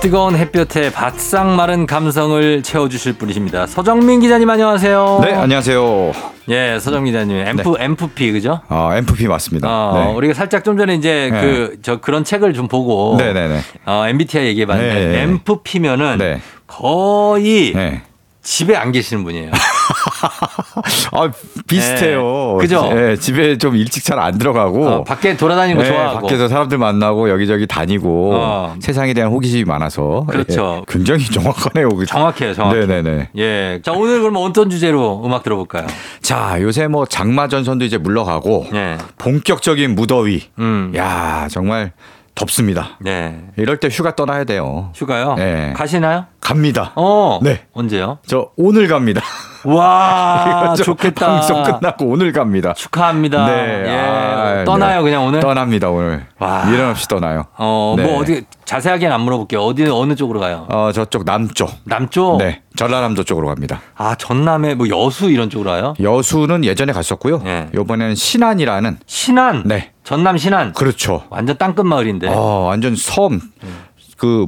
[0.00, 3.66] 뜨거운 햇볕에 바싹 마른 감성을 채워주실 분이십니다.
[3.66, 5.20] 서정민 기자님 안녕하세요.
[5.22, 6.12] 네, 안녕하세요.
[6.48, 8.60] 예, 서정민 기자님 엠프 엠프피 그죠?
[8.70, 9.68] 어, MFP 맞습니다.
[9.68, 10.12] 어, 네.
[10.14, 11.40] 우리가 살짝 좀 전에 이제 네.
[11.40, 13.60] 그 저 그런 책을 좀 보고 네, 네, 네.
[13.84, 15.22] 어, MBTI 얘기해 봤는데 네.
[15.22, 16.40] 엠프피면은 네.
[16.66, 18.02] 거의 네.
[18.42, 19.50] 집에 안 계시는 분이에요.
[21.12, 21.30] 아,
[21.66, 22.56] 비슷해요.
[22.58, 22.62] 네.
[22.62, 22.90] 그죠?
[22.94, 24.86] 예, 집에 좀 일찍 잘 안 들어가고.
[24.86, 26.20] 어, 밖에 돌아다니는 거 네, 좋아하고.
[26.20, 28.74] 밖에서 사람들 만나고 여기저기 다니고 어.
[28.80, 30.82] 세상에 대한 호기심이 많아서 그렇죠.
[30.88, 31.88] 예, 굉장히 정확하네요.
[31.90, 32.86] 그- 정확해요, 정확해요.
[32.86, 33.30] 네네네.
[33.38, 33.80] 예.
[33.82, 35.86] 자, 오늘 그럼 어떤 주제로 음악 들어볼까요?
[36.20, 38.98] 자, 요새 뭐 장마 전선도 이제 물러가고 예.
[39.18, 40.42] 본격적인 무더위.
[40.58, 40.92] 음.
[40.96, 41.92] 야, 정말
[42.34, 42.90] 덥습니다.
[43.00, 43.38] 네.
[43.56, 44.90] 이럴 때 휴가 떠나야 돼요.
[44.94, 45.34] 휴가요?
[45.36, 45.72] 네.
[45.76, 46.26] 가시나요?
[46.40, 46.92] 갑니다.
[46.96, 47.38] 어.
[47.42, 47.62] 네.
[47.72, 48.18] 언제요?
[48.26, 49.22] 저 오늘 갑니다.
[49.64, 51.26] 와, 저 좋겠다.
[51.26, 52.72] 방송 끝나고 오늘 갑니다.
[52.74, 53.46] 축하합니다.
[53.46, 53.84] 네.
[53.86, 53.98] 예.
[53.98, 55.02] 아, 떠나요, 네.
[55.02, 55.40] 그냥 오늘?
[55.40, 56.26] 떠납니다 오늘.
[56.38, 56.64] 와.
[56.66, 57.46] 미련 없이 떠나요.
[57.58, 58.04] 어, 네.
[58.04, 59.60] 뭐 어디 자세하게는 안 물어볼게요.
[59.60, 60.66] 어디 어느 쪽으로 가요?
[60.70, 61.70] 어 저쪽 남쪽.
[61.84, 62.38] 남쪽?
[62.38, 62.62] 네.
[62.76, 63.80] 전라남도 쪽으로 갑니다.
[63.96, 65.94] 아, 전남에 뭐 여수 이런 쪽으로 가요?
[66.00, 67.38] 여수는 예전에 갔었고요.
[67.44, 67.68] 네.
[67.74, 69.62] 이번에는 신안이라는 신안.
[69.66, 69.90] 네.
[70.04, 70.72] 전남 신안.
[70.72, 71.24] 그렇죠.
[71.30, 72.28] 완전 땅끝 마을인데.
[72.28, 73.40] 어 완전 섬.
[74.16, 74.44] 그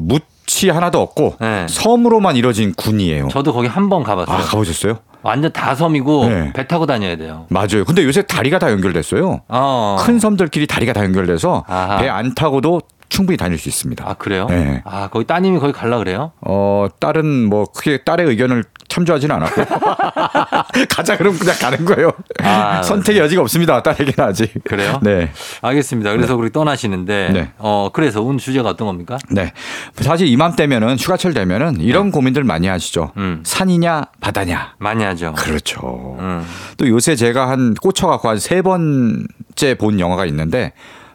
[0.52, 1.66] 밭이 하나도 없고 네.
[1.68, 3.28] 섬으로만 이뤄진 군이에요.
[3.28, 4.36] 저도 거기 한 번 가봤어요.
[4.36, 4.98] 아 가보셨어요?
[5.22, 6.52] 완전 다 섬이고 네.
[6.52, 7.46] 배 타고 다녀야 돼요.
[7.48, 7.84] 맞아요.
[7.86, 9.42] 근데 요새 다리가 다 연결됐어요.
[9.48, 9.96] 어.
[10.00, 11.64] 큰 섬들끼리 다리가 다 연결돼서.
[12.00, 12.80] 배 안 타고도
[13.12, 14.08] 충분히 다닐 수 있습니다.
[14.08, 14.46] 아 그래요?
[14.48, 14.80] 네.
[14.86, 16.32] 아 거기 따님이 거기 갈라 그래요?
[16.40, 19.64] 어, 딸은 뭐 크게 딸의 의견을 참조하지는 않았고
[20.88, 22.12] 가자 그럼 그냥 가는 거예요.
[22.42, 23.82] 아, 선택의 여지가 없습니다.
[23.82, 24.52] 딸에게는 아직.
[24.64, 24.98] 그래요?
[25.02, 25.30] 네.
[25.60, 26.10] 알겠습니다.
[26.12, 27.52] 그래서 그렇게 떠나시는데 네.
[27.58, 29.18] 어 그래서 오늘 주제가 어떤 겁니까?
[29.30, 29.52] 네.
[29.96, 33.12] 사실 이맘때면은 휴가철 되면은 이런 고민들 많이 하시죠.
[33.18, 33.42] 음.
[33.44, 34.74] 산이냐 바다냐.
[34.78, 35.34] 많이 하죠.
[35.36, 36.16] 그렇죠.
[36.18, 36.46] 음.
[36.78, 40.72] 또 요새 제가 한 꽂혀갖고 한 세 번째 본 영화가 있는데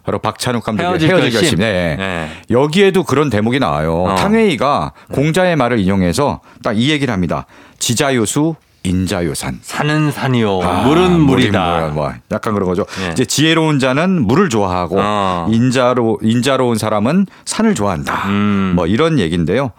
[0.07, 1.41] 바로 박찬욱 감독의 헤어질 헤어질, 결심.
[1.41, 1.59] 결심.
[1.59, 1.95] 네.
[1.97, 2.29] 네.
[2.49, 4.03] 여기에도 그런 대목이 나와요.
[4.03, 4.15] 어.
[4.15, 7.45] 탕웨이가 공자의 말을 인용해서 딱 이 얘기를 합니다.
[7.79, 9.59] 지자요수 인자요산.
[9.63, 11.59] 산은 산이요, 아, 물은 물이 물이다.
[11.59, 12.85] 뭐야, 뭐 약간 그런 거죠.
[13.05, 13.11] 예.
[13.11, 15.47] 이제 지혜로운 자는 물을 좋아하고 어.
[15.51, 18.27] 인자로 인자로운 사람은 산을 좋아한다.
[18.29, 18.73] 음.
[18.77, 19.71] 뭐 이런 얘기인데요.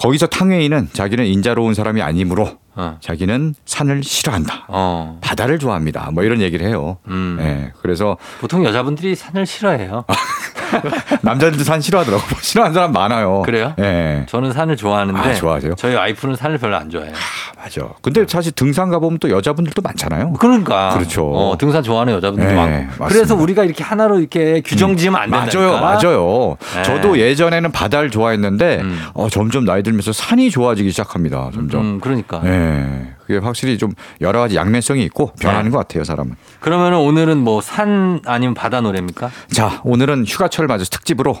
[0.00, 2.96] 거기서 탕웨이는 자기는 인자로운 사람이 아니므로 어.
[3.00, 4.64] 자기는 산을 싫어한다.
[4.68, 5.18] 어.
[5.20, 6.10] 바다를 좋아합니다.
[6.12, 6.98] 뭐 이런 얘기를 해요.
[7.08, 7.36] 음.
[7.40, 7.72] 예.
[7.82, 10.04] 그래서 보통 여자분들이 산을 싫어해요.
[11.22, 12.22] 남자들도 산 싫어하더라고.
[12.40, 13.42] 싫어하는 사람 많아요.
[13.42, 13.74] 그래요?
[13.78, 14.24] 예.
[14.28, 15.74] 저는 산을 좋아하는데 아, 좋아하세요?
[15.76, 17.12] 저희 와이프는 산을 별로 안 좋아해요.
[17.14, 17.88] 아, 맞아.
[18.00, 20.32] 근데 사실 등산 가보면 또 여자분들도 많잖아요.
[20.34, 21.30] 그러니까 그렇죠.
[21.32, 22.72] 어, 등산 좋아하는 여자분들 네, 많고.
[22.86, 23.06] 맞습니다.
[23.06, 25.80] 그래서 우리가 이렇게 하나로 이렇게 규정 지으면 안 된다니까.
[25.80, 26.56] 맞아요, 맞아요.
[26.74, 26.82] 네.
[26.82, 29.00] 저도 예전에는 바다를 좋아했는데 음.
[29.14, 31.50] 어, 점점 나이 들면서 산이 좋아지기 시작합니다.
[31.54, 31.80] 점점.
[31.82, 32.40] 음, 그러니까.
[32.44, 33.14] 예.
[33.26, 35.70] 그게 확실히 좀 여러 가지 양면성이 있고 변하는 네.
[35.70, 36.34] 것 같아요, 사람은.
[36.60, 39.30] 그러면 오늘은 뭐 산 아니면 바다 노래입니까?
[39.52, 41.36] 자, 오늘은 휴가철 맞아서 특집으로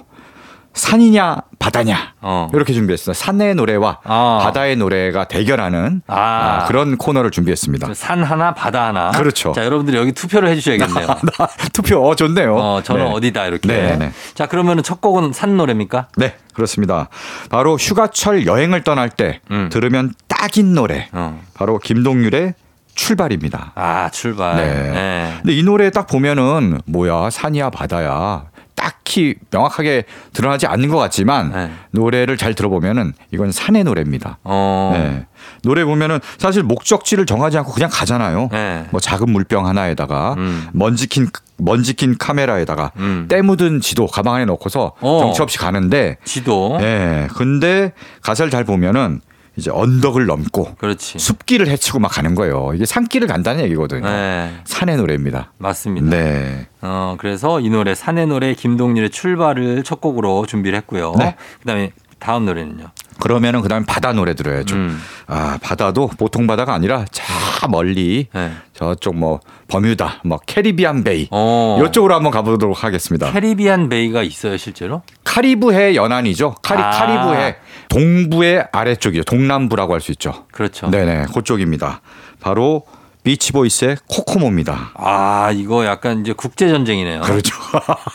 [0.74, 2.48] 산이냐 바다냐 어.
[2.52, 3.14] 이렇게 준비했어요.
[3.14, 4.40] 산의 노래와 아.
[4.42, 6.62] 바다의 노래가 대결하는 아.
[6.62, 7.94] 아, 그런 코너를 준비했습니다.
[7.94, 9.10] 산 하나, 바다 하나.
[9.10, 9.52] 그렇죠.
[9.52, 11.06] 자, 여러분들이 여기 투표를 해주셔야겠네요.
[11.72, 12.56] 투표 어 좋네요.
[12.56, 13.10] 어, 저는 네.
[13.10, 13.68] 어디다 이렇게.
[13.68, 14.12] 네, 네.
[14.34, 16.08] 자, 그러면은 첫 곡은 산 노래입니까?
[16.16, 17.08] 네, 그렇습니다.
[17.50, 19.68] 바로 휴가철 여행을 떠날 때 음.
[19.70, 21.08] 들으면 딱인 노래.
[21.12, 21.40] 어.
[21.54, 22.54] 바로 김동률의
[22.94, 23.72] 출발입니다.
[23.74, 24.56] 아, 출발.
[24.56, 24.90] 네.
[24.90, 25.34] 네.
[25.38, 31.70] 근데 이 노래 딱 보면은 뭐야 산이야 바다야 딱히 명확하게 드러나지 않는 것 같지만 네.
[31.90, 34.38] 노래를 잘 들어보면은 이건 산의 노래입니다.
[34.44, 34.92] 어.
[34.94, 35.26] 네.
[35.62, 38.48] 노래 보면은 사실 목적지를 정하지 않고 그냥 가잖아요.
[38.50, 38.86] 네.
[38.90, 40.66] 뭐 작은 물병 하나에다가 음.
[40.72, 43.26] 먼지 낀 먼지 낀 카메라에다가 음.
[43.28, 45.20] 때 묻은 지도 가방 안에 넣고서 어.
[45.22, 46.78] 정치 없이 가는데 지도.
[46.80, 47.28] 예.
[47.34, 49.20] 근데 가사를 잘 보면은
[49.56, 51.18] 이제 언덕을 넘고 그렇지.
[51.18, 52.72] 숲길을 헤치고 막 가는 거예요.
[52.74, 54.08] 이게 산길을 간다는 얘기거든요.
[54.08, 54.50] 네.
[54.64, 55.52] 산의 노래입니다.
[55.58, 56.08] 맞습니다.
[56.08, 56.66] 네.
[56.80, 61.14] 어, 그래서 이 노래 산의 노래 김동률의 출발을 첫 곡으로 준비를 했고요.
[61.18, 61.36] 네.
[61.60, 62.86] 그다음에 다음 노래는요.
[63.20, 64.74] 그러면은 그다음에 바다 노래 들어야죠.
[64.74, 65.00] 음.
[65.26, 67.22] 아 바다도 보통 바다가 아니라 저
[67.68, 68.52] 멀리 네.
[68.72, 71.82] 저쪽 뭐 버뮤다, 뭐 캐리비안 베이 어.
[71.86, 73.30] 이쪽으로 한번 가보도록 하겠습니다.
[73.32, 75.02] 캐리비안 베이가 있어요, 실제로?
[75.24, 76.56] 카리브해 연안이죠.
[76.62, 76.90] 카리 아.
[76.90, 77.56] 카리브해
[77.92, 79.24] 동부의 아래쪽이죠.
[79.24, 80.46] 동남부라고 할 수 있죠.
[80.52, 80.90] 그렇죠.
[80.90, 82.00] 네네, 그쪽입니다.
[82.40, 82.82] 바로
[83.22, 84.90] 비치보이스의 코코모입니다.
[84.94, 87.20] 아, 이거 약간 이제 국제 전쟁이네요.
[87.20, 87.54] 그렇죠.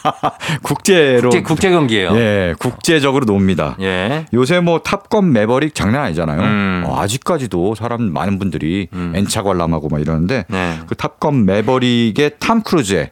[0.63, 2.13] 국제로 국제 국제 경기예요.
[2.17, 3.77] 예, 국제적으로 놉니다.
[3.79, 4.25] 예.
[4.33, 6.41] 요새 뭐 Top Gun Maverick 장난 아니잖아요.
[6.41, 6.83] 음.
[6.87, 9.13] 어, 아직까지도 사람 많은 분들이 음.
[9.15, 10.79] N차 관람하고 막 이러는데 네.
[10.87, 13.11] 그 Top Gun Maverick의 탐 크루즈의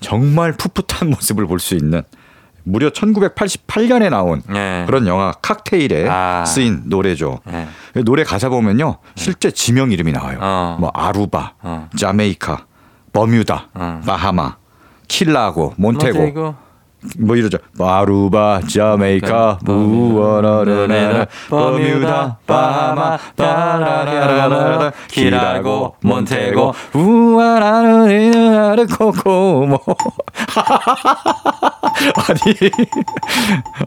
[0.00, 2.02] 정말 풋풋한 모습을 볼 수 있는
[2.70, 4.84] 무려 1988년에 나온 네.
[4.86, 6.44] 그런 영화 칵테일에 아.
[6.46, 7.40] 쓰인 노래죠.
[7.44, 7.68] 네.
[8.04, 8.98] 노래 가사 보면요.
[9.16, 10.38] 실제 지명 이름이 나와요.
[10.40, 10.76] 어.
[10.80, 11.88] 뭐 아루바, 어.
[11.96, 12.66] 자메이카,
[13.12, 14.00] 버뮤다, 어.
[14.06, 14.56] 바하마,
[15.08, 16.69] 킬라고, 몬테고, 몬테고.
[17.18, 17.58] 뭐 이러죠.
[17.78, 29.80] 아루바, 자메이카, 부어라르나, 버뮤다, 바하마, 따라라라라, 키라고, 몬테고, 우아라르르르 코코모.
[32.00, 32.40] 아니,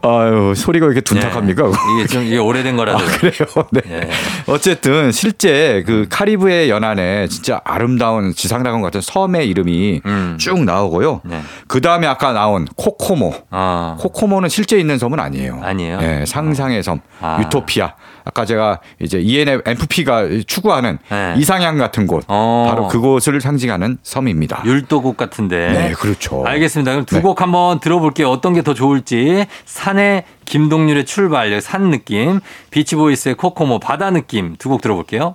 [0.02, 1.66] 아유 소리가 왜 이렇게 둔탁합니까?
[1.66, 1.70] 예.
[1.98, 3.04] 이게 좀 이게 오래된 거라서.
[3.18, 3.46] 그래요.
[3.72, 3.80] 네.
[3.88, 4.10] 예.
[4.46, 10.36] 어쨌든 실제 그 카리브해 연안에 진짜 아름다운 지상낙원 같은 섬의 이름이 음.
[10.38, 11.22] 쭉 나오고요.
[11.24, 11.40] 네.
[11.66, 13.32] 그 다음에 아까 나온 코코 모.
[13.50, 13.96] 어.
[14.00, 15.60] 코코모는 실제 있는 섬은 아니에요.
[15.62, 16.00] 아니에요?
[16.00, 17.38] 네, 상상의 섬, 아.
[17.40, 17.94] 유토피아.
[18.26, 21.34] 아까 제가 이제 ENFP가 추구하는 네.
[21.36, 22.66] 이상향 같은 곳, 어.
[22.70, 24.62] 바로 그곳을 상징하는 섬입니다.
[24.64, 25.68] 율도곡 같은데.
[25.72, 26.42] 네, 그렇죠.
[26.46, 26.92] 알겠습니다.
[26.92, 27.20] 그럼 두 네.
[27.22, 28.30] 곡 한번 들어볼게요.
[28.30, 29.44] 어떤 게 더 좋을지.
[29.66, 32.40] 산의 김동률의 출발, 산 느낌.
[32.70, 34.56] 비치보이스의 코코모, 바다 느낌.
[34.56, 35.34] 두 곡 들어볼게요.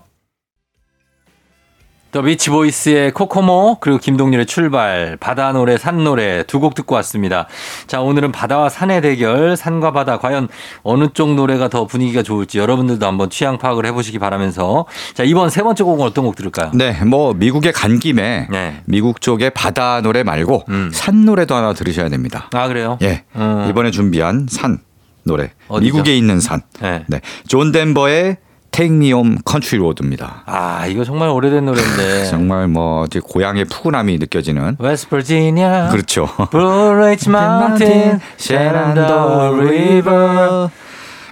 [2.11, 7.47] 더 비치보이스의 코코모 그리고 김동률의 출발 바다 노래 산 노래 두 곡 듣고 왔습니다.
[7.87, 10.47] 자 오늘은 바다와 산의 대결 산과 바다 과연
[10.83, 15.61] 어느 쪽 노래가 더 분위기가 좋을지 여러분들도 한번 취향 파악을 해보시기 바라면서 자 이번 세
[15.61, 16.71] 번째 곡은 어떤 곡 들을까요?
[16.73, 18.81] 네, 뭐 미국에 간 김에 네.
[18.85, 20.89] 미국 쪽의 바다 노래 말고 음.
[20.91, 22.49] 산 노래도 하나 들으셔야 됩니다.
[22.53, 22.97] 아 그래요?
[23.03, 23.23] 예.
[23.35, 23.67] 음.
[23.69, 24.79] 이번에 준비한 산
[25.23, 25.51] 노래.
[25.67, 25.93] 어디죠?
[25.93, 26.61] 미국에 있는 산.
[26.81, 27.05] 네.
[27.07, 27.21] 네.
[27.47, 28.37] 존 덴버의
[28.71, 30.43] Take Me Home Country Road입니다.
[30.45, 32.25] 아, 이거 정말 오래된 노래인데.
[32.25, 35.89] 정말 뭐 이제 고향의 푸근함이 느껴지는 웨스트 버지니아.
[35.89, 36.27] 그렇죠.
[36.51, 40.69] Blue Ridge Mountain, Shenandoah River.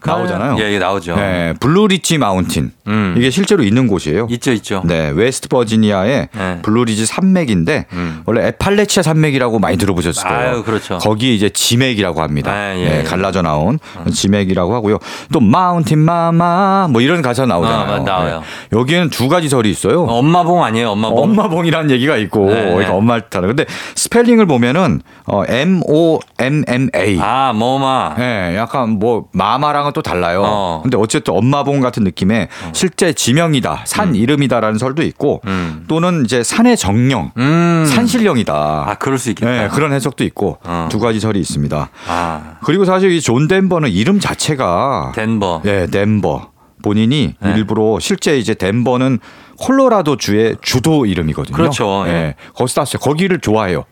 [0.08, 0.55] 나오잖아요.
[0.60, 1.16] 예, 예, 나오죠.
[1.16, 2.72] 네, Blue Ridge Mountain.
[2.88, 3.16] 음.
[3.18, 4.28] 이게 실제로 있는 곳이에요.
[4.32, 4.82] 있죠, 있죠.
[4.86, 6.60] 네, 웨스트 버지니아의 네.
[6.62, 8.22] 블루리지 산맥인데 음.
[8.26, 10.49] 원래 에팔레치아 산맥이라고 많이 들어보셨을 거예요.
[10.49, 10.97] 아유, 그렇죠.
[10.97, 12.51] 거기 이제 지맥이라고 합니다.
[12.51, 13.03] 아, 예, 네, 예.
[13.03, 13.80] 갈라져 나온
[14.12, 14.97] 지맥이라고 하고요.
[15.32, 17.93] 또 Mountain Mama 뭐 이런 가사 나오잖아요.
[17.93, 18.43] 아, 나와요.
[18.70, 18.78] 네.
[18.78, 20.03] 여기에는 두 가지 절이 있어요.
[20.03, 21.24] 엄마봉 아니에요, 엄마봉.
[21.24, 22.72] 엄마봉이라는 얘기가 있고 네, 네.
[22.72, 23.47] 그러니까 엄마를 타는.
[23.49, 27.20] 근데 스펠링을 보면은 어, M O M M A.
[27.20, 28.16] 아, 뭐마.
[28.20, 30.43] 예, 약간 뭐 마마랑은 또 달라요.
[30.45, 30.80] 어.
[30.84, 35.86] 근데 어쨌든 엄마봉 같은 느낌의 실제 지명이다, 산 이름이다라는 설도 있고 음.
[35.88, 37.84] 또는 이제 산의 정령, 음.
[37.88, 38.54] 산신령이다.
[38.54, 39.64] 아, 그럴 수 있겠다.
[39.64, 40.88] 예, 그런 해석도 있고 어.
[40.91, 41.89] 두 가지 설이 있습니다.
[42.08, 45.64] 아, 그리고 사실 이 존 덴버는 이름 자체가 덴버.
[45.66, 46.52] 예, 덴버.
[46.84, 47.54] 본인이 네.
[47.56, 49.18] 일부러 실제 이제 덴버는
[49.58, 51.58] 콜로라도 주의 주도 이름이거든요.
[51.58, 52.04] 그렇죠.
[52.06, 52.12] 예.
[52.12, 52.36] 예.
[52.54, 53.00] 거기서 땄어요.
[53.02, 53.86] 거기를 좋아해요.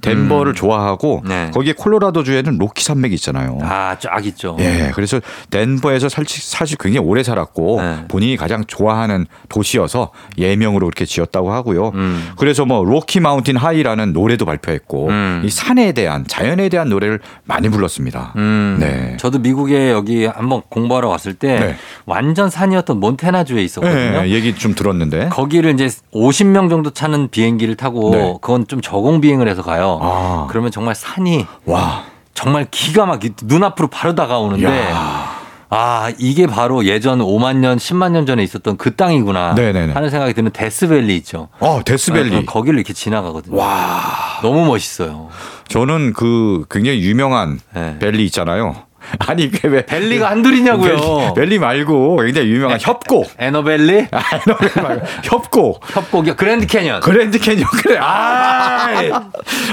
[0.00, 1.50] 덴버를 좋아하고 네.
[1.52, 3.58] 거기에 콜로라도 주에는 로키 산맥이 있잖아요.
[3.62, 4.56] 아, 쫙 있죠.
[4.60, 5.20] 예, 그래서
[5.50, 8.04] 덴버에서 사실, 사실 굉장히 오래 살았고 네.
[8.08, 11.88] 본인이 가장 좋아하는 도시여서 예명으로 이렇게 지었다고 하고요.
[11.94, 12.30] 음.
[12.36, 15.42] 그래서 뭐 로키 마운틴 하이라는 노래도 발표했고 음.
[15.44, 18.32] 이 산에 대한 자연에 대한 노래를 많이 불렀습니다.
[18.36, 19.16] 음, 네.
[19.18, 21.76] 저도 미국에 여기 한번 공부하러 왔을 때 네.
[22.06, 24.22] 완전 산이었던 몬테나주에 있었거든요.
[24.24, 25.28] 예, 얘기 좀 들었는데.
[25.30, 28.34] 거기를 이제 50명 정도 차는 비행기를 타고 네.
[28.40, 29.89] 그건 좀 저공 비행을 해서 가요.
[30.00, 30.46] 아.
[30.50, 32.04] 그러면 정말 산이 와.
[32.34, 35.40] 정말 기가 막히 눈앞으로 바로 다가오는데 야.
[35.72, 39.92] 아 이게 바로 예전 5만 년, 10만 년 전에 있었던 그 땅이구나 네네네.
[39.92, 41.48] 하는 생각이 드는 데스밸리 있죠.
[41.60, 42.34] 어, 데스밸리.
[42.36, 43.56] 어, 거기를 이렇게 지나가거든요.
[43.56, 44.00] 와.
[44.42, 45.28] 너무 멋있어요.
[45.68, 47.96] 저는 그 굉장히 유명한 네.
[48.00, 48.74] 벨리 있잖아요.
[49.26, 50.96] 아니, 그게 왜 valley가 한둘이냐고요.
[50.96, 53.30] valley, valley 말고 굉장히 유명한 협곡.
[53.38, 55.80] 에너벨리, 아, valley 말고 협곡.
[55.94, 57.00] 협곡이요, 그랜드 캐년.
[57.00, 57.98] 그랜드 캐니언 그래.
[58.00, 58.88] 아,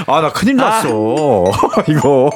[0.06, 0.88] 아, 나 큰일 났어.
[1.88, 2.30] 이거.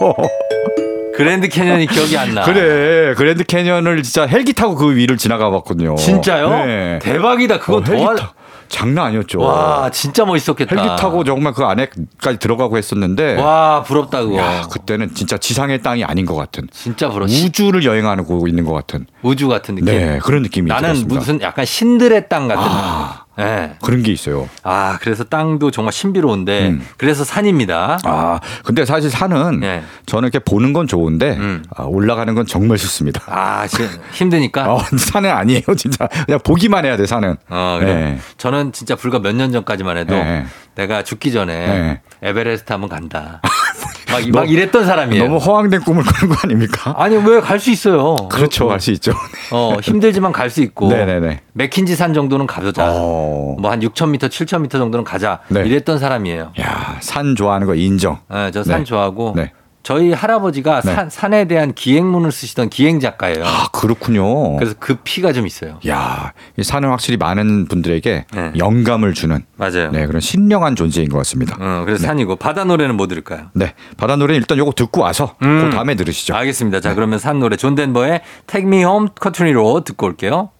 [1.14, 2.42] 그랜드 캐년이 기억이 안 나.
[2.42, 3.14] 그래.
[3.14, 5.94] 그랜드 캐니언을 진짜 헬기 타고 그 위를 지나가 봤거든요.
[5.96, 6.64] 진짜요?
[6.64, 6.98] 네.
[7.02, 7.58] 대박이다.
[7.58, 8.14] 그건 어, 헬기 더.
[8.14, 8.32] 타-
[8.72, 9.38] 장난 아니었죠.
[9.38, 10.74] 와, 진짜 멋있었겠다.
[10.74, 13.34] 헬기 타고 정말 그 안에까지 들어가고 했었는데.
[13.40, 14.38] 와, 부럽다 그거.
[14.38, 16.66] 야, 그때는 진짜 지상의 땅이 아닌 것 같은.
[16.72, 17.10] 진짜.
[17.28, 19.06] 시- 우주를 여행하고 있는 것 같은.
[19.22, 19.84] 우주 같은 느낌.
[19.94, 21.14] 네, 그런 느낌이 나는 들었습니다.
[21.14, 22.64] 무슨 약간 신들의 땅 같은.
[22.66, 23.21] 아.
[23.36, 23.74] 네.
[23.82, 24.48] 그런 게 있어요.
[24.62, 26.86] 아, 그래서 땅도 정말 신비로운데 음.
[26.98, 27.98] 그래서 산입니다.
[28.04, 29.82] 아, 근데 사실 산은 네.
[30.06, 31.64] 저는 이렇게 보는 건 좋은데 음.
[31.74, 33.22] 아, 올라가는 건 정말 싫습니다.
[33.26, 34.72] 아, 시- 힘드니까.
[34.74, 36.06] 어, 산은 아니에요, 진짜.
[36.26, 37.36] 그냥 보기만 해야 돼, 산은.
[37.48, 37.94] 어, 그래.
[37.94, 38.18] 네.
[38.36, 40.44] 저는 진짜 불과 몇 년 전까지만 해도 네.
[40.74, 42.00] 내가 죽기 전에 네.
[42.22, 43.40] 에베레스트 한번 간다.
[44.12, 45.24] 막, 막 이랬던 사람이에요.
[45.24, 46.94] 너무 허황된 꿈을 꾸는 거 아닙니까?
[46.98, 48.16] 아니 왜 갈 수 있어요?
[48.30, 49.12] 그렇죠, 알수 있죠.
[49.50, 50.88] 어 힘들지만 갈 수 있고.
[50.88, 51.40] 네네네.
[51.54, 52.84] 맥킨지 산 정도는 가보자.
[52.92, 53.56] 어.
[53.60, 55.40] 뭐한 6,000m, 7,000m 정도는 가자.
[55.48, 55.60] 네.
[55.60, 56.52] 이랬던 사람이에요.
[56.60, 58.18] 야, 산 좋아하는 거 인정.
[58.30, 58.84] 네, 저산 네.
[58.84, 59.52] 좋아하고 네.
[59.82, 60.94] 저희 할아버지가 네.
[60.94, 63.44] 산, 산에 대한 기행문을 쓰시던 기행 작가예요.
[63.44, 64.56] 아, 그렇군요.
[64.56, 65.80] 그래서 그 피가 좀 있어요.
[65.88, 68.52] 야, 이 산은 확실히 많은 분들에게 네.
[68.56, 69.90] 영감을 주는 맞아요.
[69.90, 71.56] 네, 그런 신령한 존재인 것 같습니다.
[71.60, 73.50] 어, 그래서 산이고 바다 노래는 뭐 들을까요?
[73.54, 73.74] 네.
[73.96, 75.70] 바다 노래는 일단 요거 듣고 와서 음.
[75.70, 76.34] 그 다음에 들으시죠.
[76.34, 76.80] 알겠습니다.
[76.80, 80.50] 자, 그러면 산 노래 존 덴버의 Take Me Home Country Road 듣고 올게요.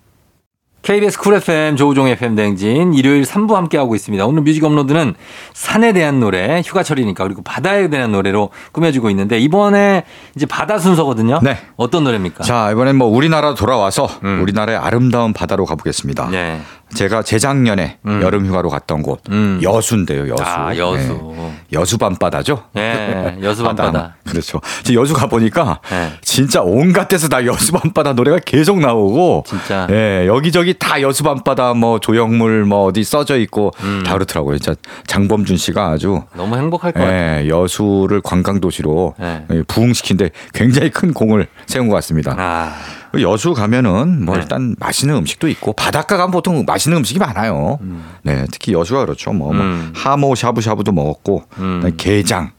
[0.82, 4.26] KBS 쿨 FM 조우종의 FM 대행진 일요일 3부 함께하고 있습니다.
[4.26, 5.14] 오늘 뮤직 업로드는
[5.54, 10.02] 산에 대한 노래, 휴가철이니까 그리고 바다에 대한 노래로 꾸며지고 있는데 이번에
[10.34, 11.38] 이제 바다 순서거든요.
[11.42, 11.56] 네.
[11.76, 12.42] 어떤 노래입니까?
[12.42, 14.42] 자, 이번엔 뭐 우리나라 돌아와서 음.
[14.42, 16.30] 우리나라의 아름다운 바다로 가보겠습니다.
[16.30, 16.60] 네.
[16.94, 18.20] 제가 재작년에 음.
[18.22, 19.60] 여름 휴가로 갔던 곳 음.
[19.62, 20.42] 여수인데요, 여수.
[20.44, 21.32] 아, 여수.
[21.36, 21.52] 네.
[21.72, 22.64] 여수 밤바다죠?
[22.74, 24.16] 네, 여수 밤바다.
[24.28, 24.60] 그렇죠.
[24.92, 26.12] 여수 가 보니까 네.
[26.22, 29.86] 진짜 온갖 데서 다 여수 밤바다 노래가 계속 나오고 진짜.
[29.90, 34.02] 예, 여기저기 다 여수 밤바다 뭐 조형물 뭐 어디 써져 있고 음.
[34.04, 34.58] 다 그렇더라고요.
[34.58, 37.44] 진짜 장범준 씨가 아주 너무 행복할 것 같아요.
[37.44, 39.44] 예, 여수를 관광 도시로 네.
[39.50, 42.34] 예, 부흥시킨데 굉장히 큰 공을 세운 것 같습니다.
[42.38, 42.74] 아,
[43.20, 44.42] 여수 가면은 뭐 네.
[44.42, 47.78] 일단 맛있는 음식도 있고 바닷가 가면 보통 맛있는 음식이 많아요.
[48.22, 49.32] 네, 특히 여수가 그렇죠.
[49.32, 49.92] 뭐, 뭐 음.
[49.94, 51.92] 하모 샤브샤브도 먹었고 음.
[51.96, 52.52] 게장,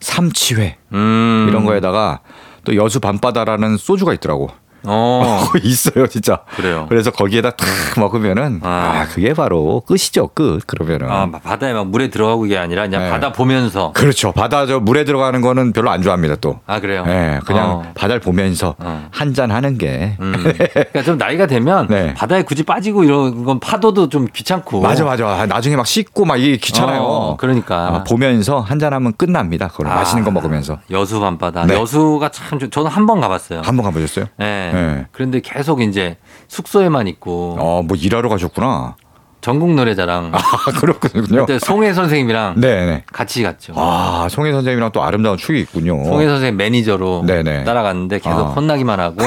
[0.00, 1.46] 삼치회 음.
[1.48, 2.20] 이런 거에다가
[2.64, 4.50] 또 여수 밤바다라는 소주가 있더라고.
[4.86, 5.44] 어.
[5.62, 6.40] 있어요, 진짜.
[6.56, 6.86] 그래요.
[6.88, 7.66] 그래서 거기에다 탁
[7.98, 8.68] 먹으면은 아.
[8.68, 10.60] 아, 그게 바로 끝이죠, 끝.
[10.66, 11.10] 그러면은.
[11.10, 13.10] 아, 막 바다에 막 물에 들어가고 이게 아니라 그냥 네.
[13.10, 13.92] 바다 보면서.
[13.94, 14.32] 그렇죠.
[14.32, 16.60] 바다 저 물에 들어가는 거는 별로 안 좋아합니다, 또.
[16.66, 17.04] 아, 그래요?
[17.08, 17.82] 예, 그냥 어.
[17.94, 19.08] 바다를 보면서 어.
[19.10, 20.16] 한잔 하는 게.
[20.20, 20.32] 음.
[20.74, 22.14] 그러니까 좀 나이가 되면 네.
[22.14, 24.80] 바다에 굳이 빠지고 이런 건 파도도 좀 귀찮고.
[24.80, 25.26] 맞아, 맞아.
[25.28, 27.00] 아, 나중에 막 씻고 막 이게 귀찮아요.
[27.02, 27.74] 어, 그러니까.
[27.88, 29.68] 아, 보면서 한잔 하면 끝납니다.
[29.68, 30.78] 그걸 아, 맛있는 거 먹으면서.
[30.90, 31.66] 여수 밤바다.
[31.66, 31.74] 네.
[31.74, 33.60] 여수가 참 좋- 저는 한 번 가봤어요.
[33.62, 34.24] 한 번 가보셨어요?
[34.38, 34.70] 네.
[34.74, 35.06] 네.
[35.12, 36.16] 그런데 계속 이제
[36.48, 38.96] 숙소에만 있고 어, 뭐 일하러 가셨구나.
[39.40, 40.40] 전국 노래자랑 아,
[40.80, 41.44] 그렇군요.
[41.44, 43.04] 그때 송혜 선생님이랑 네네.
[43.12, 43.74] 같이 갔죠.
[43.76, 46.02] 아, 송혜 선생님이랑 또 아름다운 추억이 있군요.
[46.04, 47.64] 송혜 선생님 매니저로 네네.
[47.64, 48.42] 따라갔는데 계속 아.
[48.52, 49.18] 혼나기만 하고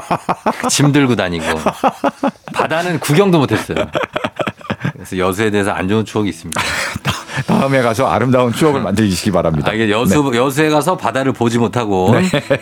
[0.70, 1.44] 짐 들고 다니고
[2.54, 3.76] 바다는 구경도 못했어요.
[4.94, 6.60] 그래서 여수에 대해서 안 좋은 추억이 있습니다.
[7.46, 9.70] 다음에 가서 아름다운 추억을 만들시기 바랍니다.
[9.70, 12.14] 아, 이게 여수 여수에 가서 바다를 보지 못하고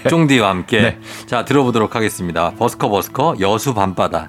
[0.09, 0.99] 쫑디와 함께 네.
[1.27, 2.53] 자 들어보도록 하겠습니다.
[2.59, 4.29] 버스커 버스커 여수 밤바다.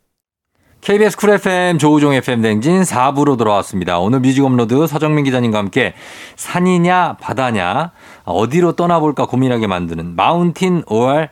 [0.81, 3.99] KBS 쿨 FM 조우종 FM 대행진 4부로 돌아왔습니다.
[3.99, 5.93] 오늘 뮤직 업로드 서정민 기자님과 함께
[6.35, 7.91] 산이냐 바다냐
[8.23, 11.27] 어디로 떠나볼까 고민하게 만드는 마운틴 OR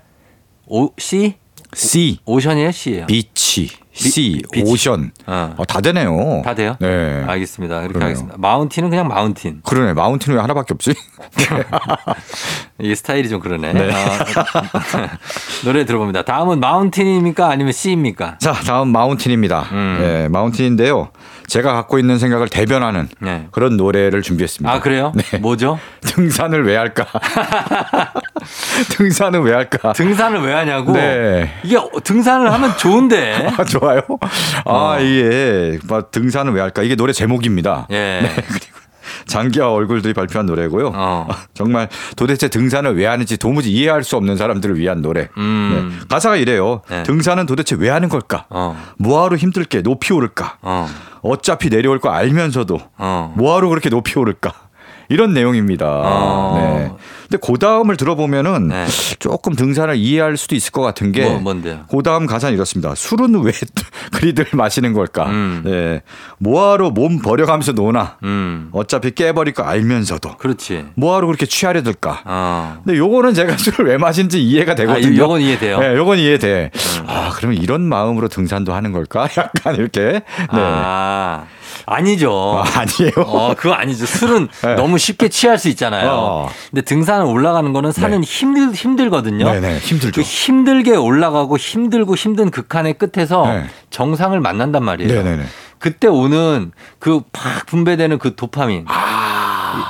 [0.67, 1.33] 오 C
[1.73, 3.05] C, 오션이에요 C예요.
[3.07, 3.69] 비치,
[4.03, 4.71] C, 비치.
[4.71, 5.11] 오션.
[5.27, 5.53] 어.
[5.57, 6.41] 어, 다 되네요.
[6.43, 6.75] 다 돼요?
[6.79, 7.23] 네.
[7.27, 7.75] 알겠습니다.
[7.81, 8.07] 그렇게 그러네요.
[8.09, 8.35] 하겠습니다.
[8.37, 9.61] mountain은 그냥 mountain.
[9.65, 9.93] 그러네.
[9.93, 10.93] mountain 왜 하나밖에 없지?
[12.79, 13.73] 이게 스타일이 좀 그러네.
[13.73, 13.91] 네.
[13.93, 15.17] 아,
[15.65, 16.23] 노래 들어봅니다.
[16.23, 18.37] 다음은 마운틴입니까 아니면 C입니까?
[18.39, 19.65] 자, 다음 마운틴입니다.
[19.71, 19.99] 음.
[20.01, 21.09] 예, 마운틴인데요.
[21.49, 23.47] 제가 갖고 있는 생각을 대변하는 네.
[23.51, 24.71] 그런 노래를 준비했습니다.
[24.71, 25.11] 아 그래요?
[25.15, 25.39] 네.
[25.39, 25.79] 뭐죠?
[26.01, 27.05] 등산을 왜 할까?
[28.95, 29.93] 등산은 왜 할까?
[29.93, 30.93] 등산을 왜 하냐고?
[30.93, 31.51] 네.
[31.63, 33.49] 이게 어, 등산을 하면 좋은데.
[33.57, 34.01] 아, 좋아요.
[34.65, 34.99] 아, 어.
[34.99, 36.83] 이게 막 등산은 왜 할까?
[36.83, 37.87] 이게 노래 제목입니다.
[37.91, 38.21] 예.
[39.25, 40.91] 장기와 얼굴들이 발표한 노래고요.
[40.93, 41.27] 어.
[41.53, 45.29] 정말 도대체 등산을 왜 하는지 도무지 이해할 수 없는 사람들을 위한 노래.
[45.37, 45.97] 음.
[45.99, 46.05] 네.
[46.09, 46.81] 가사가 이래요.
[46.89, 47.03] 네.
[47.03, 48.45] 등산은 도대체 왜 하는 걸까?
[48.49, 48.79] 어.
[48.97, 50.57] 뭐하러 힘들게 높이 오를까?
[50.61, 50.87] 어.
[51.21, 53.33] 어차피 내려올 거 알면서도 어.
[53.37, 54.53] 뭐하러 그렇게 높이 오를까?
[55.09, 55.85] 이런 내용입니다.
[55.87, 56.55] 어.
[56.57, 56.91] 네.
[57.29, 58.87] 근데 그 다음을 들어보면은 네.
[59.19, 61.81] 조금 등산을 이해할 수도 있을 것 같은 게 뭐, 뭔데요?
[61.89, 62.95] 그 다음 가사는 이렇습니다.
[62.95, 63.51] 술은 왜
[64.13, 65.27] 그리들 마시는 걸까?
[65.27, 65.61] 음.
[65.63, 66.01] 네.
[66.39, 68.17] 뭐하러 몸 버려가면서 노나?
[68.23, 68.69] 음.
[68.71, 70.85] 어차피 깨버릴 거 알면서도 그렇지.
[70.95, 72.21] 뭐하러 그렇게 취하려 들까?
[72.25, 72.81] 어.
[72.83, 75.21] 근데 요거는 제가 술을 왜 마신지 이해가 되거든요.
[75.21, 75.77] 아, 요건 이해돼요?
[75.77, 75.81] 음.
[75.81, 76.71] 네, 요건 이해돼.
[77.05, 79.27] 아, 그러면 이런 마음으로 등산도 하는 걸까?
[79.37, 80.01] 약간 이렇게.
[80.01, 80.21] 네.
[80.49, 81.45] 아.
[81.85, 82.63] 아니죠.
[82.63, 83.13] 아, 아니에요.
[83.25, 84.05] 어, 그거 아니죠.
[84.05, 84.75] 술은 네.
[84.75, 86.09] 너무 쉽게 취할 수 있잖아요.
[86.11, 86.49] 어.
[86.69, 89.45] 근데 등산 을 올라가는 거는 산은 힘들, 힘들거든요.
[89.45, 90.21] 네네, 힘들죠.
[90.21, 93.65] 그 힘들게 올라가고 힘들고 힘든 극한의 끝에서 네.
[93.89, 95.11] 정상을 만난단 말이에요.
[95.23, 95.43] 네네네.
[95.79, 98.85] 그때 오는 그 팍 분배되는 그 도파민.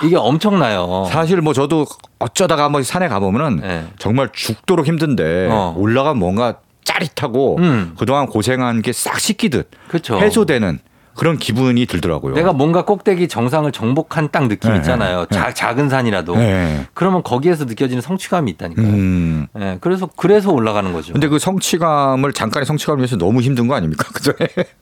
[0.04, 1.06] 이- 이게 엄청나요.
[1.08, 1.10] 아.
[1.12, 1.86] 사실 뭐 저도
[2.20, 3.86] 어쩌다가 한번 산에 가보면은 네.
[3.98, 5.74] 정말 죽도록 힘든데 어.
[5.78, 7.94] 올라가면 뭔가 짜릿하고 음.
[7.98, 10.18] 그동안 고생한 게 싹 씻기듯 그렇죠.
[10.20, 10.80] 해소되는
[11.20, 12.34] 그런 기분이 들더라고요.
[12.34, 15.26] 내가 뭔가 꼭대기 정상을 정복한 딱 느낌 네, 있잖아요.
[15.30, 16.36] 네, 자- 작은 산이라도.
[16.38, 16.86] 네.
[16.94, 18.86] 그러면 거기에서 느껴지는 성취감이 있다니까요.
[18.88, 19.48] 음.
[19.60, 21.14] 예, 그래서 그래서 올라가는 거죠.
[21.14, 24.08] 근데 그 성취감을 잠깐의 성취감을 위해서 너무 힘든 거 아닙니까?
[24.14, 24.32] 그죠?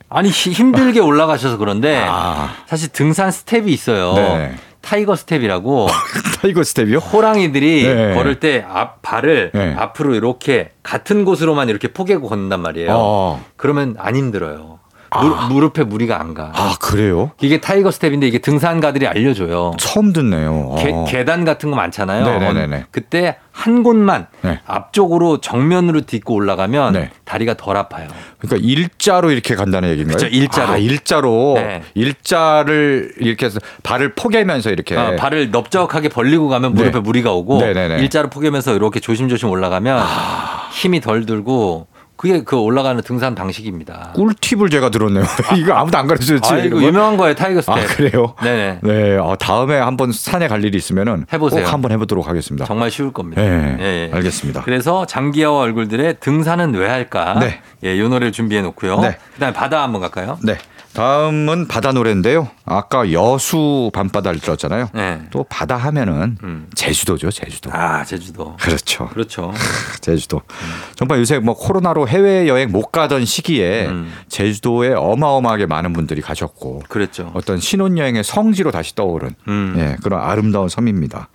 [0.10, 2.50] 아니 히- 힘들게 올라가셔서 그런데 아.
[2.68, 4.14] 사실 등산 스텝이 있어요.
[4.14, 4.56] 네.
[4.82, 5.88] tiger step이라고
[6.42, 7.00] tiger step이요?
[7.00, 8.14] 호랑이들이 네.
[8.16, 9.74] 걸을 때 앞 발을 네.
[9.78, 12.90] 앞으로 이렇게 같은 곳으로만 이렇게 포개고 걷는단 말이에요.
[12.94, 13.46] 어.
[13.58, 14.77] 그러면 안 힘들어요.
[15.16, 16.52] 무, 무릎에 무리가 안 가.
[16.54, 17.32] 아 그래요?
[17.42, 19.74] 이게 tiger step인데 이게 등산가들이 알려줘요.
[19.78, 20.76] 처음 듣네요.
[20.78, 21.06] 계, 어.
[21.08, 22.26] 계단 같은 거 많잖아요.
[22.26, 22.86] 네네네네.
[22.92, 24.60] 그때 한 곳만 네.
[24.66, 27.10] 앞쪽으로 정면으로 딛고 올라가면 네.
[27.26, 28.08] 다리가 덜 아파요.
[28.38, 30.18] 그러니까 일자로 이렇게 간다는 얘기인가요?
[30.18, 30.74] 그쵸, 일자로.
[30.74, 31.54] 아, 일자로.
[31.56, 31.82] 네.
[31.96, 34.96] 일자를 이렇게 해서 발을 포개면서 이렇게.
[34.96, 36.82] 어, 발을 넓적하게 벌리고 가면 네.
[36.82, 38.00] 무릎에 무리가 오고 네네네.
[38.00, 40.04] 일자로 포개면서 이렇게 조심조심 올라가면
[40.74, 41.88] 힘이 덜 들고
[42.18, 44.12] 그게 그 올라가는 등산 방식입니다.
[44.16, 45.24] 꿀팁을 제가 들었네요.
[45.56, 46.54] 이거 아무도 안 가르쳐 줬지.
[46.54, 47.78] 아, 이거 유명한 거예요, tiger step.
[47.78, 48.34] 아, 그래요?
[48.44, 48.80] 네네.
[48.82, 49.18] 네.
[49.18, 51.64] 어, 다음에 한번 산에 갈 일이 있으면은 해보세요.
[51.64, 52.66] 꼭 한번 해보도록 하겠습니다.
[52.66, 53.42] 정말 쉬울 겁니다.
[53.42, 53.78] 네.
[53.80, 54.12] 예, 예.
[54.14, 54.64] 알겠습니다.
[54.64, 57.38] 그래서 장기하와 얼굴들의 등산은 왜 할까?
[57.40, 57.62] 네.
[57.84, 59.00] 예, 이 노래를 준비해 놓고요.
[59.02, 59.18] 네.
[59.36, 60.40] 그다음에 바다 한번 갈까요?
[60.42, 60.58] 네.
[60.98, 62.50] 다음은 바다 노래인데요.
[62.66, 64.90] 아까 여수 밤바다를 들었잖아요.
[64.96, 65.22] 네.
[65.30, 66.68] 또 바다 하면은 음.
[66.74, 67.70] 제주도죠, 제주도.
[67.72, 68.58] 아 제주도.
[68.60, 69.08] 그렇죠.
[69.10, 69.54] 그렇죠.
[70.02, 70.42] 제주도.
[70.96, 74.12] 정말 요새 뭐 코로나로 해외 여행 못 가던 시기에 음.
[74.28, 77.30] 제주도에 어마어마하게 많은 분들이 가셨고 그랬죠.
[77.36, 79.76] 어떤 신혼 여행의 성지로 다시 떠오른 음.
[79.78, 81.30] 예, 그런 아름다운 섬입니다.